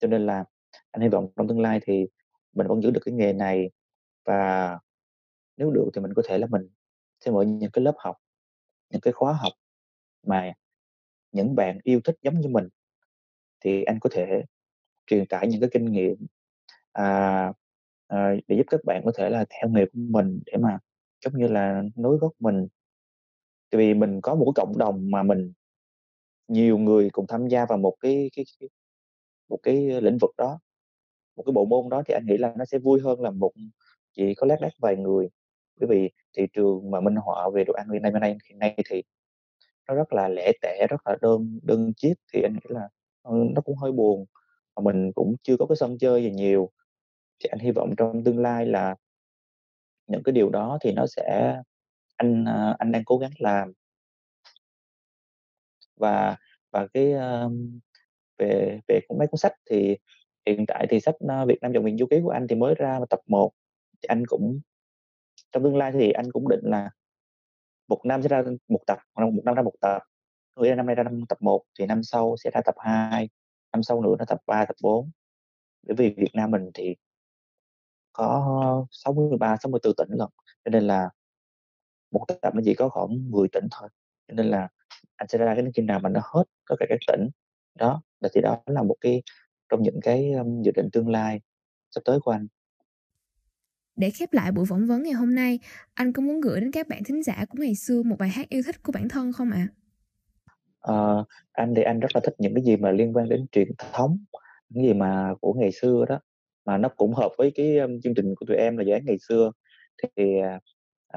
Cho 0.00 0.08
nên 0.08 0.26
là 0.26 0.44
anh 0.90 1.02
hy 1.02 1.08
vọng 1.08 1.28
trong 1.36 1.48
tương 1.48 1.60
lai 1.60 1.80
thì 1.82 2.06
mình 2.52 2.66
vẫn 2.66 2.82
giữ 2.82 2.90
được 2.90 3.00
cái 3.04 3.14
nghề 3.14 3.32
này 3.32 3.70
và 4.24 4.78
nếu 5.56 5.70
được 5.70 5.90
thì 5.94 6.00
mình 6.00 6.14
có 6.14 6.22
thể 6.26 6.38
là 6.38 6.46
mình 6.50 6.68
thêm 7.20 7.34
mở 7.34 7.42
những 7.42 7.70
cái 7.70 7.84
lớp 7.84 7.94
học 7.98 8.16
những 8.90 9.00
cái 9.00 9.12
khóa 9.12 9.32
học 9.32 9.52
mà 10.22 10.52
những 11.32 11.54
bạn 11.54 11.78
yêu 11.82 12.00
thích 12.04 12.16
giống 12.22 12.40
như 12.40 12.48
mình 12.48 12.68
thì 13.60 13.84
anh 13.84 13.98
có 14.00 14.10
thể 14.12 14.42
truyền 15.06 15.26
tải 15.26 15.48
những 15.48 15.60
cái 15.60 15.70
kinh 15.72 15.92
nghiệm 15.92 16.26
à, 17.04 17.52
à, 18.08 18.34
để 18.48 18.56
giúp 18.56 18.64
các 18.70 18.80
bạn 18.84 19.02
có 19.04 19.12
thể 19.18 19.30
là 19.30 19.44
theo 19.50 19.68
nghề 19.70 19.84
của 19.86 19.98
mình 20.10 20.40
để 20.46 20.52
mà 20.60 20.78
giống 21.24 21.38
như 21.38 21.48
là 21.48 21.82
nối 21.96 22.18
gót 22.18 22.32
mình. 22.40 22.68
Tại 23.70 23.78
vì 23.78 23.94
mình 23.94 24.20
có 24.20 24.34
một 24.34 24.44
cái 24.44 24.52
cộng 24.64 24.78
đồng 24.78 25.10
mà 25.10 25.22
mình 25.22 25.52
nhiều 26.48 26.78
người 26.78 27.10
cùng 27.12 27.26
tham 27.28 27.48
gia 27.48 27.66
vào 27.66 27.78
một 27.78 27.96
cái 28.00 28.30
cái, 28.36 28.44
cái 28.60 28.68
một 29.48 29.58
cái 29.62 30.02
lĩnh 30.02 30.18
vực 30.20 30.30
đó 30.38 30.60
một 31.36 31.42
cái 31.46 31.52
bộ 31.52 31.64
môn 31.66 31.88
đó 31.90 32.02
thì 32.06 32.14
anh 32.14 32.26
nghĩ 32.26 32.38
là 32.38 32.54
nó 32.58 32.64
sẽ 32.64 32.78
vui 32.78 33.00
hơn 33.00 33.20
là 33.22 33.30
một 33.30 33.52
chỉ 34.16 34.34
có 34.34 34.46
lát 34.46 34.56
đác 34.60 34.70
vài 34.80 34.96
người. 34.96 35.28
Bởi 35.80 35.88
vì 35.88 36.10
thị 36.38 36.46
trường 36.52 36.90
mà 36.90 37.00
minh 37.00 37.16
họa 37.16 37.50
về 37.54 37.64
đồ 37.64 37.72
ăn 37.74 37.88
hiện 37.90 38.02
nay 38.02 38.36
hiện 38.50 38.58
nay 38.60 38.76
thì 38.90 39.02
nó 39.88 39.94
rất 39.94 40.12
là 40.12 40.28
lẻ 40.28 40.52
tẻ 40.62 40.86
rất 40.90 40.96
là 41.06 41.16
đơn 41.22 41.60
đơn 41.62 41.92
chiếc 41.96 42.14
thì 42.34 42.42
anh 42.42 42.54
nghĩ 42.54 42.60
là 42.68 42.88
ừ, 43.22 43.32
nó 43.54 43.60
cũng 43.62 43.76
hơi 43.78 43.92
buồn. 43.92 44.26
Mà 44.76 44.82
mình 44.82 45.12
cũng 45.14 45.36
chưa 45.42 45.56
có 45.58 45.66
cái 45.66 45.76
sân 45.76 45.98
chơi 45.98 46.22
gì 46.22 46.30
nhiều 46.30 46.70
thì 47.38 47.48
anh 47.48 47.58
hy 47.58 47.70
vọng 47.70 47.94
trong 47.96 48.24
tương 48.24 48.38
lai 48.38 48.66
là 48.66 48.94
những 50.06 50.22
cái 50.22 50.32
điều 50.32 50.50
đó 50.50 50.78
thì 50.80 50.92
nó 50.92 51.06
sẽ 51.06 51.56
anh 52.16 52.44
ờ, 52.44 52.76
anh 52.78 52.92
đang 52.92 53.04
cố 53.04 53.18
gắng 53.18 53.30
làm. 53.38 53.72
Và 55.96 56.36
và 56.70 56.86
cái 56.94 57.12
um, 57.12 57.80
về 58.38 58.80
về 58.88 59.00
mấy 59.18 59.28
cuốn 59.28 59.38
sách 59.38 59.52
thì 59.70 59.96
hiện 60.46 60.64
tại 60.68 60.86
thì 60.90 61.00
sách 61.00 61.14
uh, 61.14 61.48
Việt 61.48 61.58
Nam 61.62 61.72
dòng 61.72 61.84
miền 61.84 61.98
du 61.98 62.06
ký 62.06 62.20
của 62.22 62.30
anh 62.30 62.46
thì 62.48 62.56
mới 62.56 62.74
ra 62.74 63.00
tập 63.10 63.20
1 63.26 63.52
thì 64.02 64.06
anh 64.06 64.26
cũng 64.26 64.60
trong 65.52 65.62
tương 65.64 65.76
lai 65.76 65.92
thì 65.92 66.10
anh 66.12 66.32
cũng 66.32 66.48
định 66.48 66.60
là 66.62 66.90
một 67.88 68.00
năm 68.04 68.22
sẽ 68.22 68.28
ra 68.28 68.42
một 68.68 68.80
tập 68.86 68.98
hoặc 69.14 69.26
một 69.26 69.42
năm 69.44 69.54
ra 69.54 69.62
một 69.62 69.74
tập. 69.80 70.02
Người 70.56 70.74
năm 70.74 70.86
nay 70.86 70.94
ra 70.94 71.02
năm 71.02 71.26
tập 71.28 71.38
1 71.42 71.62
thì 71.78 71.86
năm 71.86 72.02
sau 72.02 72.36
sẽ 72.36 72.50
ra 72.50 72.60
tập 72.64 72.74
2 72.78 73.28
năm 73.72 73.82
sau 73.82 74.02
nữa 74.02 74.14
là 74.18 74.24
tập 74.28 74.38
3 74.46 74.64
tập 74.64 74.76
4 74.82 75.10
bởi 75.86 75.96
vì 75.96 76.14
Việt 76.16 76.30
Nam 76.34 76.50
mình 76.50 76.70
thì 76.74 76.96
có 78.16 78.86
63 78.90 79.56
64 79.56 79.94
tỉnh 79.96 80.08
lần 80.18 80.30
cho 80.64 80.70
nên 80.70 80.86
là 80.86 81.10
một 82.10 82.24
tập 82.42 82.54
nó 82.54 82.60
chỉ 82.64 82.74
có 82.74 82.88
khoảng 82.88 83.30
10 83.30 83.48
tỉnh 83.48 83.66
thôi 83.70 83.88
cho 84.28 84.34
nên 84.34 84.46
là 84.46 84.68
anh 85.16 85.28
sẽ 85.28 85.38
ra 85.38 85.54
cái 85.54 85.64
khi 85.74 85.82
nào 85.82 86.00
mà 86.00 86.08
nó 86.08 86.20
hết 86.24 86.44
tất 86.68 86.74
cả 86.78 86.86
các 86.88 86.98
tỉnh 87.06 87.28
đó 87.74 88.02
là 88.20 88.28
thì 88.34 88.40
đó 88.40 88.58
là 88.66 88.82
một 88.82 88.96
cái 89.00 89.22
trong 89.68 89.82
những 89.82 90.00
cái 90.02 90.32
um, 90.32 90.62
dự 90.62 90.72
định 90.74 90.88
tương 90.92 91.08
lai 91.08 91.40
sắp 91.90 92.00
tới 92.04 92.20
của 92.20 92.30
anh 92.30 92.46
để 93.96 94.10
khép 94.10 94.32
lại 94.32 94.52
buổi 94.52 94.66
phỏng 94.68 94.86
vấn 94.86 95.02
ngày 95.02 95.12
hôm 95.12 95.34
nay, 95.34 95.58
anh 95.94 96.12
có 96.12 96.22
muốn 96.22 96.40
gửi 96.40 96.60
đến 96.60 96.70
các 96.70 96.88
bạn 96.88 97.02
thính 97.04 97.22
giả 97.22 97.44
của 97.48 97.58
ngày 97.60 97.74
xưa 97.74 98.02
một 98.02 98.16
bài 98.18 98.28
hát 98.28 98.48
yêu 98.48 98.62
thích 98.66 98.82
của 98.82 98.92
bản 98.92 99.08
thân 99.08 99.32
không 99.32 99.50
ạ? 99.50 99.68
À? 100.80 100.94
À, 100.94 100.96
anh 101.52 101.74
thì 101.76 101.82
anh 101.82 102.00
rất 102.00 102.08
là 102.14 102.20
thích 102.24 102.34
những 102.38 102.54
cái 102.54 102.64
gì 102.64 102.76
mà 102.76 102.90
liên 102.90 103.16
quan 103.16 103.28
đến 103.28 103.46
truyền 103.52 103.68
thống, 103.92 104.18
những 104.68 104.84
gì 104.84 104.92
mà 104.92 105.34
của 105.40 105.52
ngày 105.52 105.72
xưa 105.72 106.04
đó 106.08 106.20
mà 106.66 106.78
nó 106.78 106.88
cũng 106.88 107.14
hợp 107.14 107.32
với 107.38 107.52
cái 107.54 107.78
um, 107.78 108.00
chương 108.00 108.14
trình 108.14 108.34
của 108.36 108.46
tụi 108.46 108.56
em 108.56 108.76
là 108.76 108.84
dự 108.84 108.92
án 108.92 109.02
ngày 109.06 109.18
xưa. 109.28 109.52
Thì 110.02 110.38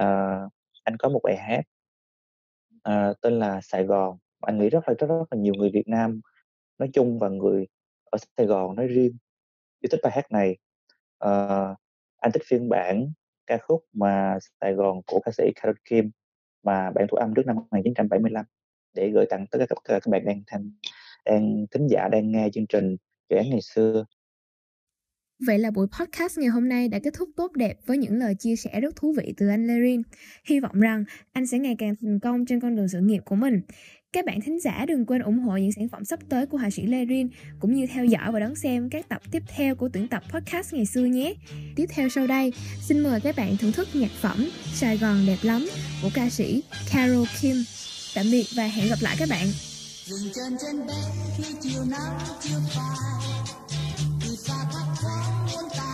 uh, 0.02 0.52
anh 0.84 0.98
có 1.00 1.10
một 1.10 1.20
bài 1.24 1.38
hát 1.38 1.62
uh, 2.90 3.22
tên 3.22 3.40
là 3.40 3.62
Sài 3.62 3.84
Gòn. 3.84 4.18
Anh 4.42 4.60
nghĩ 4.60 4.70
rất 4.70 4.80
là 4.88 4.94
rất, 5.00 5.08
rất 5.08 5.26
là 5.32 5.38
nhiều 5.42 5.54
người 5.54 5.70
Việt 5.74 5.88
Nam 5.88 6.22
nói 6.78 6.90
chung 6.94 7.20
và 7.20 7.30
người 7.30 7.68
ở 8.04 8.18
Sài 8.38 8.46
Gòn 8.46 8.76
nói 8.76 8.88
riêng 8.88 9.18
yêu 9.80 9.90
thích 9.92 10.00
bài 10.04 10.12
hát 10.16 10.32
này. 10.32 10.58
Uh, 11.26 11.78
anh 12.18 12.32
thích 12.34 12.44
phiên 12.46 12.70
bản 12.70 13.12
ca 13.48 13.58
khúc 13.58 13.86
mà 13.94 14.38
Sài 14.62 14.74
Gòn 14.74 15.02
của 15.08 15.20
ca 15.26 15.32
sĩ 15.32 15.44
Carol 15.56 15.76
Kim 15.86 16.12
mà 16.64 16.92
bản 16.96 17.06
thu 17.10 17.18
âm 17.18 17.34
trước 17.36 17.46
năm 17.46 17.56
1975 17.56 18.46
để 18.94 19.10
gửi 19.10 19.26
tặng 19.30 19.46
tất 19.52 19.58
cả 19.60 19.66
các, 19.70 19.78
các 19.84 20.12
bạn 20.12 20.26
đang 20.26 20.44
tham 20.48 20.72
đang 21.26 21.66
thính 21.72 21.88
giả 21.88 22.08
đang 22.12 22.32
nghe 22.32 22.50
chương 22.54 22.68
trình 22.68 22.96
dự 23.30 23.38
án 23.38 23.50
ngày 23.50 23.62
xưa. 23.62 24.06
Vậy 25.46 25.60
là 25.60 25.72
buổi 25.72 25.88
podcast 26.00 26.38
ngày 26.38 26.50
hôm 26.50 26.70
nay 26.70 26.88
đã 26.88 27.00
kết 27.00 27.14
thúc 27.14 27.30
tốt 27.36 27.52
đẹp 27.56 27.78
với 27.86 27.98
những 27.98 28.18
lời 28.18 28.36
chia 28.36 28.56
sẻ 28.56 28.82
rất 28.82 28.96
thú 28.96 29.14
vị 29.18 29.34
từ 29.38 29.48
anh 29.48 29.68
Lerin. 29.68 30.02
Hy 30.46 30.60
vọng 30.60 30.80
rằng 30.80 31.04
anh 31.34 31.48
sẽ 31.48 31.60
ngày 31.60 31.76
càng 31.80 31.96
thành 32.02 32.20
công 32.20 32.46
trên 32.46 32.60
con 32.60 32.76
đường 32.76 32.88
sự 32.88 33.00
nghiệp 33.00 33.22
của 33.26 33.36
mình. 33.36 33.62
Các 34.14 34.26
bạn 34.26 34.42
thính 34.42 34.60
giả 34.60 34.86
đừng 34.88 35.06
quên 35.06 35.22
ủng 35.22 35.40
hộ 35.40 35.58
những 35.58 35.72
sản 35.72 35.90
phẩm 35.90 36.06
sắp 36.06 36.20
tới 36.30 36.46
của 36.46 36.58
họa 36.58 36.70
sĩ 36.70 36.86
Lerin 36.86 37.28
cũng 37.60 37.74
như 37.74 37.88
theo 37.88 38.06
dõi 38.06 38.32
và 38.32 38.40
đón 38.40 38.56
xem 38.56 38.90
các 38.90 39.10
tập 39.10 39.22
tiếp 39.32 39.44
theo 39.56 39.76
của 39.76 39.90
tuyển 39.94 40.08
tập 40.08 40.24
podcast 40.34 40.74
ngày 40.74 40.86
xưa 40.86 41.06
nhé. 41.06 41.34
Tiếp 41.76 41.86
theo 41.90 42.10
sau 42.10 42.28
đây, 42.28 42.54
xin 42.82 43.00
mời 43.00 43.20
các 43.24 43.36
bạn 43.36 43.58
thưởng 43.58 43.72
thức 43.72 43.88
nhạc 43.94 44.12
phẩm 44.22 44.50
Sài 44.74 44.98
Gòn 44.98 45.18
đẹp 45.28 45.38
lắm 45.42 45.68
của 46.02 46.10
ca 46.14 46.30
sĩ 46.30 46.64
Carol 46.94 47.28
Kim. 47.42 47.56
Tạm 48.16 48.26
biệt 48.32 48.46
và 48.56 48.64
hẹn 48.64 48.90
gặp 48.90 49.00
lại 49.02 49.16
các 49.20 49.30
bạn. 49.30 49.48
Dừng 50.06 50.34
chân 50.36 50.58
trên 50.62 50.88
bến 50.88 50.96
khi 51.38 51.54
chiều 51.62 51.84
nắng 51.90 52.20
chưa 52.42 52.60
phai 52.76 53.39
Saca, 54.46 55.89